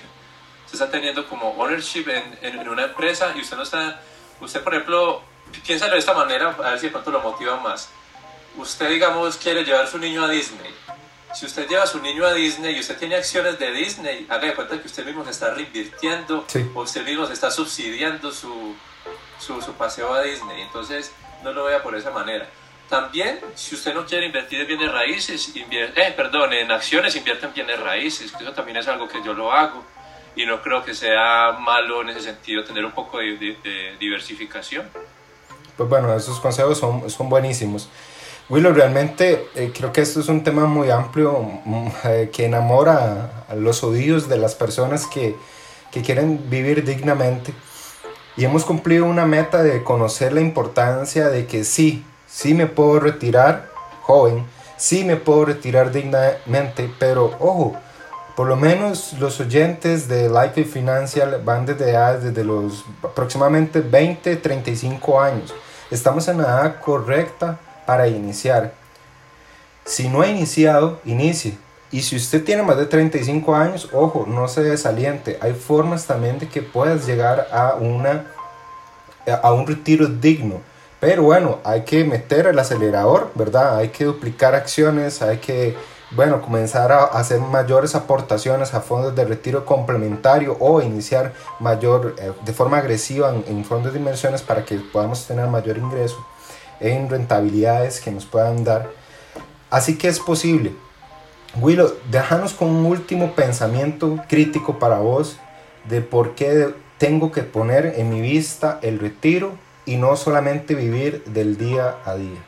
Usted 0.66 0.74
está 0.74 0.92
teniendo 0.92 1.26
como 1.28 1.52
ownership 1.52 2.06
en, 2.10 2.38
en, 2.42 2.68
una 2.68 2.84
empresa 2.84 3.32
y 3.36 3.40
usted 3.40 3.56
no 3.56 3.64
está, 3.64 4.02
usted 4.42 4.62
por 4.62 4.74
ejemplo, 4.74 5.24
piénsalo 5.66 5.94
de 5.94 6.00
esta 6.00 6.14
manera, 6.14 6.50
a 6.50 6.72
ver 6.72 6.80
si 6.80 6.88
de 6.88 6.92
pronto 6.92 7.12
lo 7.12 7.22
motiva 7.22 7.58
más. 7.62 7.90
Usted, 8.58 8.90
digamos, 8.90 9.38
quiere 9.38 9.64
llevar 9.64 9.86
a 9.86 9.88
su 9.88 9.98
niño 9.98 10.26
a 10.26 10.30
Disney 10.30 10.76
si 11.34 11.46
usted 11.46 11.68
lleva 11.68 11.84
a 11.84 11.88
su 11.88 12.02
niño 12.02 12.26
a 12.26 12.34
Disney 12.34 12.76
y 12.76 12.80
usted 12.80 12.98
tiene 12.98 13.16
acciones 13.16 13.60
de 13.60 13.72
Disney, 13.72 14.26
haga 14.30 14.48
de 14.48 14.56
cuenta 14.56 14.80
que 14.80 14.88
usted 14.88 15.06
mismo 15.06 15.24
se 15.24 15.32
está 15.32 15.54
reinvirtiendo 15.54 16.46
o 16.74 16.82
usted 16.82 17.06
mismo 17.06 17.26
se 17.26 17.34
está 17.34 17.52
subsidiando 17.52 18.32
su, 18.32 18.76
su, 19.40 19.62
su, 19.62 19.74
paseo 19.74 20.14
a 20.14 20.24
Disney. 20.24 20.62
Entonces, 20.62 21.12
no 21.44 21.54
lo 21.54 21.66
vea 21.66 21.84
por 21.84 21.96
esa 21.96 22.12
manera. 22.12 22.48
También, 22.90 23.40
si 23.54 23.76
usted 23.76 23.94
no 23.94 24.06
quiere 24.06 24.26
invertir 24.26 24.62
en 24.62 24.68
bienes 24.68 24.92
raíces, 24.92 25.56
invierte, 25.56 26.08
eh, 26.08 26.12
perdón, 26.12 26.54
en 26.54 26.72
acciones, 26.72 27.16
invierte 27.16 27.46
en 27.46 27.54
bienes 27.54 27.80
raíces, 27.80 28.32
que 28.32 28.44
eso 28.44 28.54
también 28.54 28.78
es 28.78 28.88
algo 28.88 29.08
que 29.08 29.24
yo 29.24 29.34
lo 29.34 29.52
hago 29.52 29.86
y 30.36 30.46
no 30.46 30.62
creo 30.62 30.84
que 30.84 30.96
sea 30.96 31.58
malo 31.60 32.02
en 32.02 32.10
ese 32.10 32.22
sentido 32.22 32.64
tener 32.64 32.84
un 32.84 32.92
poco 32.92 33.20
de, 33.20 33.36
de 33.36 33.98
diversificación. 34.00 34.90
Pues 35.78 35.88
bueno, 35.88 36.16
esos 36.16 36.40
consejos 36.40 36.80
son, 36.80 37.10
son 37.10 37.30
buenísimos. 37.30 37.90
Willow, 38.50 38.74
realmente 38.74 39.48
eh, 39.54 39.72
creo 39.78 39.94
que 39.94 40.02
esto 40.02 40.22
es 40.22 40.28
un 40.28 40.44
tema 40.44 40.66
muy 40.66 40.90
amplio 40.90 41.48
mm, 41.66 41.88
eh, 42.06 42.30
que 42.34 42.46
enamora 42.46 43.46
a 43.48 43.54
los 43.54 43.84
oídos 43.84 44.28
de 44.28 44.38
las 44.38 44.56
personas 44.56 45.06
que, 45.06 45.36
que 45.92 46.02
quieren 46.02 46.50
vivir 46.50 46.84
dignamente. 46.84 47.54
Y 48.36 48.46
hemos 48.46 48.66
cumplido 48.66 49.06
una 49.06 49.28
meta 49.28 49.62
de 49.62 49.84
conocer 49.84 50.34
la 50.34 50.42
importancia 50.42 51.30
de 51.30 51.46
que 51.46 51.64
sí, 51.64 52.04
sí 52.28 52.56
me 52.56 52.66
puedo 52.66 53.00
retirar 53.00 53.70
joven, 54.02 54.48
sí 54.78 55.04
me 55.04 55.16
puedo 55.16 55.46
retirar 55.46 55.92
dignamente, 55.92 56.92
pero 56.98 57.26
ojo, 57.40 57.76
por 58.36 58.48
lo 58.48 58.56
menos 58.56 59.14
los 59.20 59.40
oyentes 59.40 60.08
de 60.08 60.28
Life 60.28 60.64
Financial 60.64 61.40
van 61.46 61.68
desde 61.68 61.92
desde 62.18 62.44
los 62.44 62.84
aproximadamente 63.04 63.82
20, 63.82 64.38
35 64.38 65.22
años. 65.22 65.54
Estamos 65.92 66.28
en 66.28 66.40
la 66.40 66.46
edad 66.46 66.80
correcta 66.80 67.60
para 67.90 68.08
iniciar. 68.08 68.74
Si 69.84 70.10
no 70.10 70.22
ha 70.22 70.28
iniciado, 70.28 71.00
inicie. 71.06 71.58
Y 71.90 72.04
si 72.04 72.18
usted 72.18 72.44
tiene 72.44 72.62
más 72.62 72.78
de 72.78 72.86
35 72.86 73.56
años, 73.56 73.90
ojo, 73.94 74.28
no 74.28 74.48
se 74.48 74.62
desaliente. 74.62 75.40
Hay 75.42 75.54
formas 75.54 76.06
también 76.06 76.38
de 76.38 76.48
que 76.48 76.62
puedas 76.62 77.08
llegar 77.08 77.48
a, 77.52 77.74
una, 77.74 78.28
a 79.42 79.54
un 79.54 79.66
retiro 79.66 80.06
digno. 80.06 80.62
Pero 81.00 81.24
bueno, 81.24 81.58
hay 81.64 81.82
que 81.82 82.04
meter 82.04 82.46
el 82.46 82.60
acelerador, 82.60 83.32
¿verdad? 83.34 83.78
Hay 83.78 83.90
que 83.90 84.06
duplicar 84.06 84.54
acciones, 84.54 85.24
hay 85.24 85.38
que, 85.38 85.76
bueno, 86.12 86.44
comenzar 86.44 86.92
a 86.92 87.06
hacer 87.06 87.40
mayores 87.40 87.96
aportaciones 87.96 88.76
a 88.76 88.82
fondos 88.82 89.16
de 89.16 89.26
retiro 89.26 89.66
complementario 89.66 90.56
o 90.60 90.80
iniciar 90.80 91.34
mayor, 91.60 92.14
eh, 92.20 92.34
de 92.46 92.54
forma 92.54 92.78
agresiva 92.78 93.34
en, 93.34 93.44
en 93.48 93.66
fondos 93.66 93.94
de 93.94 93.98
inversiones 93.98 94.44
para 94.44 94.64
que 94.64 94.76
podamos 94.76 95.26
tener 95.26 95.48
mayor 95.48 95.80
ingreso 95.80 96.24
en 96.80 97.10
rentabilidades 97.10 98.00
que 98.02 98.12
nos 98.12 98.26
puedan 98.26 98.64
dar. 98.64 98.90
Así 99.70 99.98
que 99.98 100.08
es 100.08 100.20
posible. 100.20 100.74
Willow, 101.56 101.94
déjanos 102.10 102.54
con 102.54 102.70
un 102.70 102.86
último 102.86 103.34
pensamiento 103.34 104.18
crítico 104.28 104.80
para 104.80 105.00
vos 105.00 105.38
de 105.86 106.02
por 106.02 106.36
qué 106.36 106.74
tengo 106.98 107.32
que 107.32 107.44
poner 107.44 107.94
en 107.98 108.10
mi 108.10 108.22
vista 108.22 108.80
el 108.82 109.00
retiro 109.00 109.58
y 109.86 109.96
no 109.96 110.16
solamente 110.16 110.76
vivir 110.76 111.24
del 111.26 111.58
día 111.58 111.98
a 112.06 112.16
día. 112.16 112.40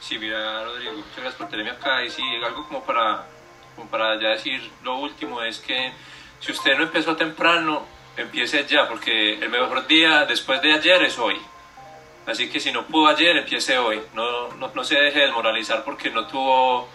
Sí, 0.00 0.18
mira, 0.18 0.64
Rodrigo, 0.64 0.92
muchas 0.94 1.16
gracias 1.16 1.34
por 1.34 1.48
tenerme 1.48 1.70
acá. 1.70 2.04
Y 2.04 2.10
sí, 2.10 2.22
algo 2.44 2.66
como 2.66 2.82
para, 2.82 3.24
como 3.76 3.88
para 3.88 4.20
ya 4.20 4.30
decir 4.30 4.68
lo 4.82 4.98
último 4.98 5.42
es 5.42 5.60
que 5.60 5.92
si 6.40 6.50
usted 6.50 6.76
no 6.76 6.84
empezó 6.84 7.14
temprano, 7.14 7.84
empiece 8.16 8.66
ya, 8.66 8.88
porque 8.88 9.34
el 9.34 9.48
mejor 9.48 9.86
día 9.86 10.24
después 10.26 10.60
de 10.60 10.72
ayer 10.72 11.02
es 11.02 11.18
hoy. 11.18 11.36
Así 12.26 12.48
que 12.48 12.60
si 12.60 12.70
no 12.70 12.86
pudo 12.86 13.08
ayer, 13.08 13.36
empiece 13.36 13.78
hoy. 13.78 14.00
No, 14.14 14.48
no, 14.54 14.70
no, 14.72 14.84
se 14.84 14.96
deje 14.96 15.20
desmoralizar 15.20 15.84
porque 15.84 16.10
no 16.10 16.26
tuvo, 16.26 16.88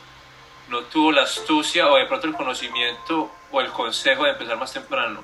no 0.70 0.82
tuvo 0.84 1.12
la 1.12 1.24
astucia 1.24 1.90
o 1.90 1.98
de 1.98 2.06
pronto 2.06 2.28
el 2.28 2.34
conocimiento 2.34 3.32
o 3.52 3.62
el 3.62 3.68
consejo 3.72 4.24
de 4.24 4.32
empezar 4.32 4.58
más 4.58 4.72
temprano. 4.72 5.24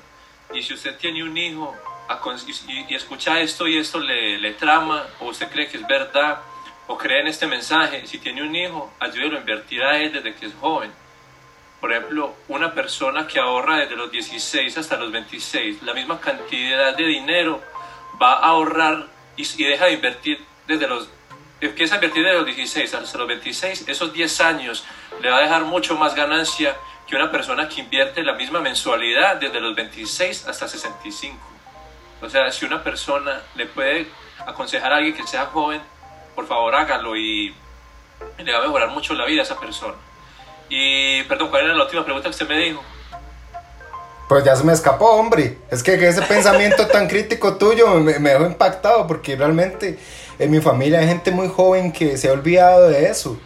Y 0.52 0.62
si 0.62 0.74
usted 0.74 0.96
tiene 0.98 1.22
un 1.22 1.36
hijo 1.36 1.74
y, 2.68 2.94
escucha 2.94 3.40
esto 3.40 3.66
y 3.66 3.78
esto 3.78 3.98
le, 3.98 4.38
le, 4.38 4.52
trama, 4.52 5.06
o 5.20 5.26
usted 5.26 5.50
cree 5.50 5.68
que 5.68 5.78
es 5.78 5.86
verdad, 5.86 6.40
o 6.86 6.98
cree 6.98 7.20
en 7.20 7.28
este 7.28 7.46
mensaje, 7.46 8.06
si 8.06 8.18
tiene 8.18 8.42
un 8.42 8.54
hijo, 8.54 8.92
ayúdelo 9.00 9.36
a 9.36 9.40
invertir 9.40 9.82
a 9.82 9.98
él 9.98 10.12
desde 10.12 10.34
que 10.34 10.46
es 10.46 10.54
joven. 10.60 10.92
Por 11.80 11.92
ejemplo, 11.92 12.34
una 12.48 12.72
persona 12.72 13.26
que 13.26 13.38
ahorra 13.38 13.78
desde 13.78 13.96
los 13.96 14.10
16 14.10 14.78
hasta 14.78 14.96
los 14.96 15.10
26 15.12 15.82
la 15.82 15.94
misma 15.94 16.20
cantidad 16.20 16.96
de 16.96 17.04
dinero 17.04 17.62
va 18.20 18.34
a 18.34 18.48
ahorrar 18.48 19.13
y, 19.36 19.64
deja 19.64 19.86
de 19.86 19.92
invertir 19.92 20.44
desde 20.66 20.86
los 20.86 21.08
empieza 21.60 21.94
a 21.94 21.96
invertir 21.96 22.22
desde 22.24 22.36
los 22.36 22.46
16 22.46 22.94
hasta 22.94 23.18
los 23.18 23.28
26, 23.28 23.88
esos 23.88 24.12
10 24.12 24.40
años 24.42 24.84
le 25.22 25.30
va 25.30 25.38
a 25.38 25.40
dejar 25.40 25.64
mucho 25.64 25.96
más 25.96 26.14
ganancia 26.14 26.76
que 27.06 27.16
una 27.16 27.30
persona 27.30 27.68
que 27.68 27.80
invierte 27.80 28.22
la 28.22 28.34
misma 28.34 28.60
mensualidad 28.60 29.36
desde 29.36 29.60
los 29.60 29.74
26 29.74 30.46
hasta 30.46 30.68
65. 30.68 31.38
O 32.20 32.28
sea, 32.28 32.50
si 32.50 32.64
una 32.64 32.82
persona 32.82 33.42
le 33.54 33.66
puede 33.66 34.08
aconsejar 34.46 34.92
a 34.92 34.96
alguien 34.96 35.14
que 35.14 35.26
sea 35.26 35.46
joven, 35.46 35.80
por 36.34 36.46
favor 36.46 36.74
hágalo 36.74 37.16
y 37.16 37.54
le 38.38 38.52
va 38.52 38.58
a 38.58 38.62
mejorar 38.62 38.88
mucho 38.88 39.14
la 39.14 39.24
vida 39.26 39.40
a 39.40 39.44
esa 39.44 39.58
persona. 39.58 39.96
Y, 40.68 41.22
perdón, 41.24 41.48
¿cuál 41.50 41.64
era 41.64 41.74
la 41.74 41.84
última 41.84 42.04
pregunta 42.04 42.28
que 42.28 42.32
usted 42.32 42.48
me 42.48 42.58
dijo? 42.58 42.82
Pues 44.28 44.44
ya 44.44 44.56
se 44.56 44.64
me 44.64 44.72
escapó, 44.72 45.12
hombre. 45.12 45.58
Es 45.70 45.82
que 45.82 45.94
ese 45.94 46.22
pensamiento 46.22 46.86
tan 46.86 47.08
crítico 47.08 47.56
tuyo 47.56 47.88
me, 48.00 48.18
me, 48.18 48.30
dejó 48.30 48.46
impactado 48.46 49.06
porque 49.06 49.36
realmente 49.36 49.98
en 50.38 50.50
mi 50.50 50.60
familia 50.60 51.00
hay 51.00 51.06
gente 51.06 51.30
muy 51.30 51.48
joven 51.48 51.92
que 51.92 52.16
se 52.16 52.28
ha 52.28 52.32
olvidado 52.32 52.88
de 52.88 53.08
eso. 53.08 53.38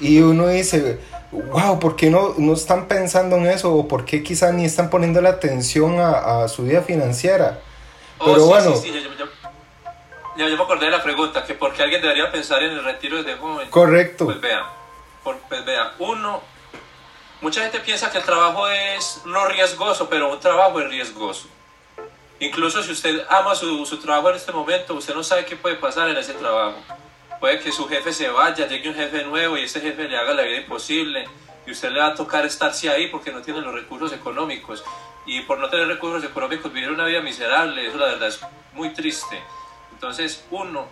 Y 0.00 0.20
uno 0.20 0.46
dice, 0.46 0.98
wow, 1.32 1.78
¿por 1.78 1.96
qué 1.96 2.10
no, 2.10 2.34
no 2.38 2.54
están 2.54 2.86
pensando 2.86 3.36
en 3.36 3.46
eso? 3.46 3.74
¿O 3.74 3.88
por 3.88 4.04
qué 4.04 4.22
quizás 4.22 4.54
ni 4.54 4.64
están 4.64 4.88
poniendo 4.88 5.20
la 5.20 5.30
atención 5.30 6.00
a, 6.00 6.44
a 6.44 6.48
su 6.48 6.62
vida 6.64 6.82
financiera? 6.82 7.60
Oh, 8.18 8.26
Pero 8.26 8.40
sí, 8.40 8.48
bueno. 8.48 8.76
Sí, 8.76 8.92
sí, 8.92 9.02
yo, 9.02 9.26
yo, 10.36 10.48
yo, 10.48 10.56
me 10.56 10.62
acordé 10.62 10.86
de 10.86 10.92
la 10.92 11.02
pregunta, 11.02 11.44
que 11.44 11.54
por 11.54 11.72
qué 11.72 11.82
alguien 11.82 12.00
debería 12.00 12.30
pensar 12.30 12.62
en 12.62 12.72
el 12.72 12.84
retiro 12.84 13.18
desde 13.18 13.36
joven. 13.36 13.68
Correcto. 13.70 14.26
Pues 14.26 14.40
vea, 14.40 14.64
por, 15.22 15.38
pues 15.48 15.64
vea, 15.64 15.92
uno, 15.98 16.40
mucha 17.40 17.62
gente 17.62 17.80
piensa 17.80 18.10
que 18.10 18.18
el 18.18 18.24
trabajo 18.24 18.68
es 18.68 19.22
no 19.24 19.46
riesgoso, 19.46 20.08
pero 20.08 20.32
un 20.32 20.40
trabajo 20.40 20.80
es 20.80 20.88
riesgoso. 20.88 21.48
Incluso 22.38 22.82
si 22.82 22.92
usted 22.92 23.24
ama 23.28 23.54
su, 23.54 23.84
su 23.84 23.98
trabajo 23.98 24.30
en 24.30 24.36
este 24.36 24.52
momento, 24.52 24.94
usted 24.94 25.14
no 25.14 25.22
sabe 25.22 25.44
qué 25.44 25.56
puede 25.56 25.76
pasar 25.76 26.08
en 26.08 26.16
ese 26.16 26.32
trabajo. 26.34 26.78
Puede 27.38 27.60
que 27.60 27.72
su 27.72 27.86
jefe 27.88 28.12
se 28.12 28.28
vaya, 28.28 28.66
llegue 28.66 28.88
un 28.88 28.94
jefe 28.94 29.24
nuevo 29.24 29.56
y 29.56 29.62
ese 29.62 29.80
jefe 29.80 30.08
le 30.08 30.16
haga 30.16 30.34
la 30.34 30.42
vida 30.42 30.58
imposible 30.58 31.26
y 31.66 31.70
usted 31.70 31.90
le 31.90 32.00
va 32.00 32.08
a 32.08 32.14
tocar 32.14 32.44
estarse 32.44 32.88
ahí 32.90 33.08
porque 33.08 33.32
no 33.32 33.42
tiene 33.42 33.60
los 33.60 33.74
recursos 33.74 34.12
económicos. 34.12 34.84
Y 35.26 35.42
por 35.42 35.58
no 35.58 35.68
tener 35.68 35.86
recursos 35.86 36.24
económicos 36.28 36.72
vivir 36.72 36.90
una 36.90 37.04
vida 37.04 37.20
miserable, 37.20 37.86
eso 37.86 37.98
la 37.98 38.06
verdad 38.06 38.28
es 38.28 38.40
muy 38.72 38.90
triste. 38.90 39.40
Entonces, 39.92 40.44
uno, 40.50 40.88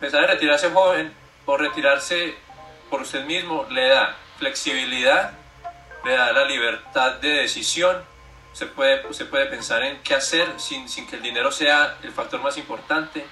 pensar 0.00 0.22
en 0.24 0.28
retirarse 0.30 0.70
joven 0.70 1.12
o 1.44 1.56
retirarse 1.56 2.34
por 2.90 3.02
usted 3.02 3.24
mismo 3.24 3.66
le 3.70 3.88
da 3.88 4.16
flexibilidad, 4.38 5.32
le 6.04 6.12
da 6.12 6.32
la 6.32 6.44
libertad 6.44 7.14
de 7.14 7.28
decisión. 7.28 7.96
Usted 8.52 8.70
puede, 8.72 9.06
usted 9.06 9.28
puede 9.28 9.46
pensar 9.46 9.82
en 9.82 10.02
qué 10.02 10.14
hacer 10.14 10.48
sin, 10.58 10.88
sin 10.88 11.06
que 11.06 11.16
el 11.16 11.22
dinero 11.22 11.52
sea 11.52 11.96
el 12.02 12.12
factor 12.12 12.40
más 12.40 12.56
importante. 12.56 13.26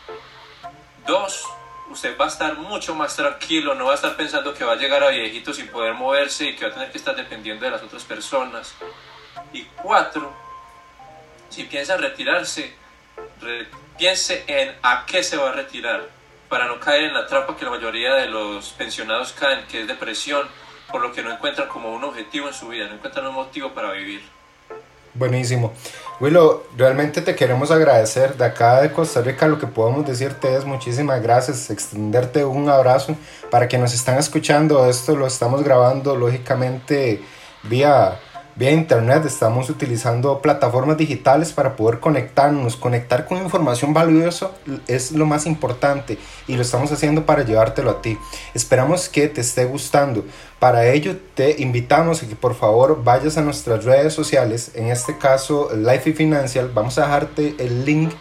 Dos, 1.06 1.44
usted 1.90 2.16
va 2.18 2.26
a 2.26 2.28
estar 2.28 2.54
mucho 2.56 2.94
más 2.94 3.16
tranquilo, 3.16 3.74
no 3.74 3.86
va 3.86 3.92
a 3.92 3.94
estar 3.94 4.16
pensando 4.16 4.52
que 4.52 4.64
va 4.64 4.72
a 4.72 4.76
llegar 4.76 5.02
a 5.02 5.08
viejito 5.08 5.52
sin 5.52 5.68
poder 5.68 5.94
moverse 5.94 6.46
y 6.46 6.56
que 6.56 6.66
va 6.66 6.70
a 6.70 6.74
tener 6.74 6.90
que 6.90 6.98
estar 6.98 7.16
dependiendo 7.16 7.64
de 7.64 7.70
las 7.70 7.82
otras 7.82 8.04
personas. 8.04 8.74
Y 9.52 9.64
cuatro, 9.64 10.34
si 11.48 11.64
piensa 11.64 11.96
retirarse, 11.96 12.74
re, 13.40 13.68
piense 13.96 14.44
en 14.46 14.76
a 14.82 15.06
qué 15.06 15.22
se 15.22 15.36
va 15.36 15.50
a 15.50 15.52
retirar, 15.52 16.08
para 16.48 16.66
no 16.66 16.78
caer 16.78 17.04
en 17.04 17.14
la 17.14 17.26
trampa 17.26 17.56
que 17.56 17.64
la 17.64 17.72
mayoría 17.72 18.14
de 18.14 18.28
los 18.28 18.70
pensionados 18.70 19.32
caen, 19.32 19.66
que 19.66 19.80
es 19.80 19.86
depresión, 19.86 20.48
por 20.90 21.00
lo 21.00 21.12
que 21.12 21.22
no 21.22 21.32
encuentran 21.32 21.68
como 21.68 21.94
un 21.94 22.04
objetivo 22.04 22.48
en 22.48 22.54
su 22.54 22.68
vida, 22.68 22.86
no 22.88 22.94
encuentran 22.94 23.26
un 23.26 23.34
motivo 23.34 23.72
para 23.72 23.92
vivir. 23.92 24.22
Buenísimo. 25.14 25.72
Willow, 26.20 26.62
realmente 26.76 27.22
te 27.22 27.34
queremos 27.34 27.70
agradecer 27.70 28.36
de 28.36 28.44
acá 28.44 28.80
de 28.82 28.92
Costa 28.92 29.22
Rica. 29.22 29.46
Lo 29.46 29.58
que 29.58 29.66
podemos 29.66 30.06
decirte 30.06 30.54
es 30.54 30.64
muchísimas 30.64 31.22
gracias, 31.22 31.70
extenderte 31.70 32.44
un 32.44 32.68
abrazo 32.68 33.16
para 33.50 33.66
que 33.68 33.78
nos 33.78 33.94
están 33.94 34.18
escuchando. 34.18 34.88
Esto 34.88 35.16
lo 35.16 35.26
estamos 35.26 35.62
grabando 35.62 36.16
lógicamente 36.16 37.22
vía 37.62 38.18
vía 38.56 38.70
internet, 38.70 39.24
estamos 39.26 39.68
utilizando 39.68 40.40
plataformas 40.40 40.96
digitales 40.96 41.52
para 41.52 41.76
poder 41.76 42.00
conectarnos, 42.00 42.74
conectar 42.76 43.26
con 43.26 43.36
información 43.38 43.92
valiosa 43.92 44.50
es 44.86 45.12
lo 45.12 45.26
más 45.26 45.44
importante 45.44 46.18
y 46.48 46.56
lo 46.56 46.62
estamos 46.62 46.90
haciendo 46.90 47.26
para 47.26 47.44
llevártelo 47.44 47.90
a 47.90 48.02
ti. 48.02 48.18
Esperamos 48.54 49.10
que 49.10 49.28
te 49.28 49.42
esté 49.42 49.66
gustando. 49.66 50.24
Para 50.58 50.86
ello 50.86 51.16
te 51.34 51.62
invitamos 51.62 52.22
a 52.22 52.26
que 52.26 52.34
por 52.34 52.54
favor 52.54 53.04
vayas 53.04 53.36
a 53.36 53.42
nuestras 53.42 53.84
redes 53.84 54.14
sociales, 54.14 54.72
en 54.74 54.86
este 54.86 55.18
caso 55.18 55.68
Life 55.76 56.10
y 56.10 56.12
Financial, 56.14 56.70
vamos 56.72 56.96
a 56.98 57.02
dejarte 57.02 57.54
el 57.58 57.84
link 57.84 58.12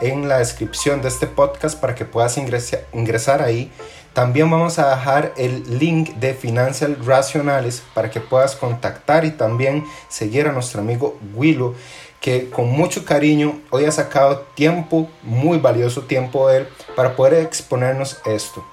en 0.00 0.28
la 0.28 0.38
descripción 0.38 1.02
de 1.02 1.08
este 1.08 1.28
podcast 1.28 1.78
para 1.78 1.94
que 1.94 2.04
puedas 2.04 2.36
ingresar, 2.36 2.84
ingresar 2.92 3.42
ahí. 3.42 3.70
También 4.14 4.48
vamos 4.48 4.78
a 4.78 4.94
dejar 4.94 5.34
el 5.36 5.78
link 5.80 6.10
de 6.14 6.34
Financial 6.34 6.96
Racionales 7.04 7.82
para 7.94 8.10
que 8.12 8.20
puedas 8.20 8.54
contactar 8.54 9.24
y 9.24 9.32
también 9.32 9.84
seguir 10.08 10.46
a 10.46 10.52
nuestro 10.52 10.82
amigo 10.82 11.18
Willow, 11.34 11.74
que 12.20 12.48
con 12.48 12.70
mucho 12.70 13.04
cariño 13.04 13.60
hoy 13.70 13.86
ha 13.86 13.90
sacado 13.90 14.46
tiempo, 14.54 15.08
muy 15.24 15.58
valioso 15.58 16.02
tiempo 16.02 16.48
de 16.48 16.58
él, 16.58 16.68
para 16.94 17.16
poder 17.16 17.42
exponernos 17.42 18.20
esto. 18.24 18.64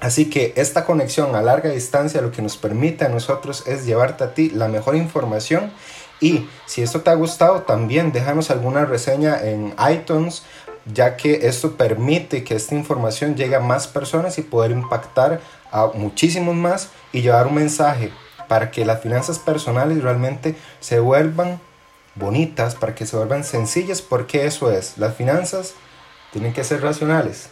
Así 0.00 0.28
que 0.28 0.52
esta 0.54 0.84
conexión 0.84 1.34
a 1.34 1.40
larga 1.40 1.70
distancia 1.70 2.20
lo 2.20 2.30
que 2.30 2.42
nos 2.42 2.58
permite 2.58 3.06
a 3.06 3.08
nosotros 3.08 3.64
es 3.66 3.86
llevarte 3.86 4.22
a 4.22 4.34
ti 4.34 4.50
la 4.50 4.68
mejor 4.68 4.96
información 4.96 5.72
y 6.20 6.48
si 6.66 6.82
esto 6.82 7.00
te 7.00 7.10
ha 7.10 7.14
gustado 7.14 7.62
también 7.62 8.12
déjanos 8.12 8.50
alguna 8.50 8.84
reseña 8.84 9.40
en 9.42 9.74
iTunes 9.90 10.42
ya 10.86 11.16
que 11.16 11.46
esto 11.46 11.76
permite 11.76 12.44
que 12.44 12.54
esta 12.54 12.74
información 12.74 13.36
llegue 13.36 13.56
a 13.56 13.60
más 13.60 13.86
personas 13.86 14.38
y 14.38 14.42
poder 14.42 14.70
impactar 14.70 15.40
a 15.70 15.86
muchísimos 15.94 16.54
más 16.54 16.90
y 17.12 17.22
llevar 17.22 17.46
un 17.46 17.54
mensaje 17.54 18.12
para 18.48 18.70
que 18.70 18.84
las 18.84 19.02
finanzas 19.02 19.38
personales 19.38 20.02
realmente 20.02 20.56
se 20.80 21.00
vuelvan 21.00 21.60
bonitas, 22.14 22.74
para 22.74 22.94
que 22.94 23.06
se 23.06 23.16
vuelvan 23.16 23.44
sencillas, 23.44 24.02
porque 24.02 24.46
eso 24.46 24.70
es, 24.70 24.98
las 24.98 25.16
finanzas 25.16 25.74
tienen 26.32 26.52
que 26.52 26.64
ser 26.64 26.82
racionales. 26.82 27.50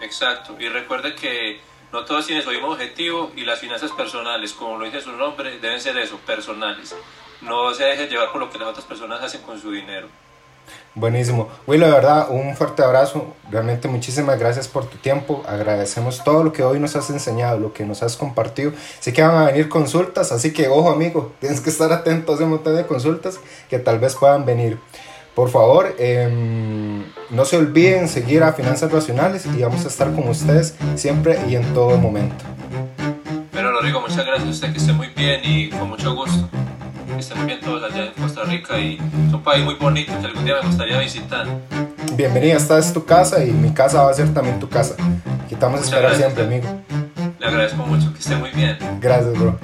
Exacto, 0.00 0.56
y 0.58 0.68
recuerde 0.68 1.14
que 1.14 1.60
no 1.92 2.04
todos 2.04 2.26
tienen 2.26 2.44
su 2.44 2.50
mismo 2.50 2.68
objetivo 2.68 3.32
y 3.36 3.44
las 3.44 3.58
finanzas 3.58 3.90
personales, 3.92 4.52
como 4.52 4.78
lo 4.78 4.84
dice 4.84 5.00
su 5.00 5.12
nombre, 5.12 5.58
deben 5.58 5.80
ser 5.80 5.96
eso, 5.98 6.18
personales. 6.18 6.94
No 7.40 7.72
se 7.74 7.84
deje 7.84 8.06
llevar 8.06 8.32
por 8.32 8.40
lo 8.40 8.50
que 8.50 8.58
las 8.58 8.68
otras 8.68 8.84
personas 8.84 9.22
hacen 9.22 9.42
con 9.42 9.60
su 9.60 9.70
dinero. 9.70 10.08
Buenísimo. 10.94 11.48
Will, 11.66 11.80
de 11.80 11.90
verdad, 11.90 12.28
un 12.30 12.56
fuerte 12.56 12.82
abrazo. 12.82 13.34
Realmente 13.50 13.86
muchísimas 13.86 14.38
gracias 14.38 14.66
por 14.66 14.86
tu 14.86 14.96
tiempo. 14.96 15.42
Agradecemos 15.46 16.24
todo 16.24 16.42
lo 16.42 16.52
que 16.52 16.62
hoy 16.62 16.80
nos 16.80 16.96
has 16.96 17.10
enseñado, 17.10 17.58
lo 17.58 17.74
que 17.74 17.84
nos 17.84 18.02
has 18.02 18.16
compartido. 18.16 18.72
Sé 19.00 19.12
que 19.12 19.22
van 19.22 19.36
a 19.36 19.46
venir 19.46 19.68
consultas, 19.68 20.32
así 20.32 20.52
que 20.52 20.68
ojo 20.68 20.90
amigo, 20.90 21.32
tienes 21.40 21.60
que 21.60 21.68
estar 21.68 21.92
atento 21.92 22.32
a 22.32 22.34
ese 22.36 22.46
montón 22.46 22.76
de 22.76 22.86
consultas 22.86 23.38
que 23.68 23.78
tal 23.78 23.98
vez 23.98 24.14
puedan 24.14 24.46
venir. 24.46 24.78
Por 25.34 25.50
favor, 25.50 25.94
eh, 25.98 27.04
no 27.28 27.44
se 27.44 27.58
olviden 27.58 28.08
seguir 28.08 28.42
a 28.42 28.54
Finanzas 28.54 28.90
Racionales 28.90 29.44
y 29.44 29.60
vamos 29.60 29.84
a 29.84 29.88
estar 29.88 30.14
con 30.14 30.26
ustedes 30.28 30.74
siempre 30.94 31.38
y 31.46 31.56
en 31.56 31.74
todo 31.74 31.98
momento. 31.98 32.42
Pero 33.52 33.70
Rodrigo, 33.70 34.00
muchas 34.00 34.24
gracias 34.24 34.48
a 34.48 34.50
usted, 34.50 34.72
que 34.72 34.78
esté 34.78 34.94
muy 34.94 35.08
bien 35.08 35.42
y 35.44 35.68
con 35.68 35.90
mucho 35.90 36.14
gusto 36.14 36.48
que 37.16 37.22
estén 37.22 37.46
bien 37.46 37.60
todos 37.60 37.82
allá 37.82 38.06
en 38.06 38.22
Costa 38.22 38.44
Rica 38.44 38.78
y 38.78 38.96
es 38.96 39.32
un 39.32 39.42
país 39.42 39.64
muy 39.64 39.74
bonito 39.74 40.12
que 40.20 40.26
algún 40.26 40.44
día 40.44 40.56
me 40.60 40.68
gustaría 40.68 40.98
visitar. 40.98 41.46
Bienvenida, 42.12 42.56
esta 42.56 42.78
es 42.78 42.92
tu 42.92 43.04
casa 43.04 43.42
y 43.42 43.52
mi 43.52 43.72
casa 43.72 44.02
va 44.02 44.10
a 44.10 44.14
ser 44.14 44.32
también 44.34 44.60
tu 44.60 44.68
casa. 44.68 44.94
Aquí 45.44 45.54
estamos 45.54 45.80
a 45.80 45.84
esperar 45.84 46.14
siempre, 46.14 46.44
amigo. 46.44 46.66
Le 47.38 47.46
agradezco 47.46 47.86
mucho, 47.86 48.12
que 48.12 48.18
esté 48.18 48.36
muy 48.36 48.50
bien. 48.50 48.76
Gracias, 49.00 49.32
bro. 49.32 49.58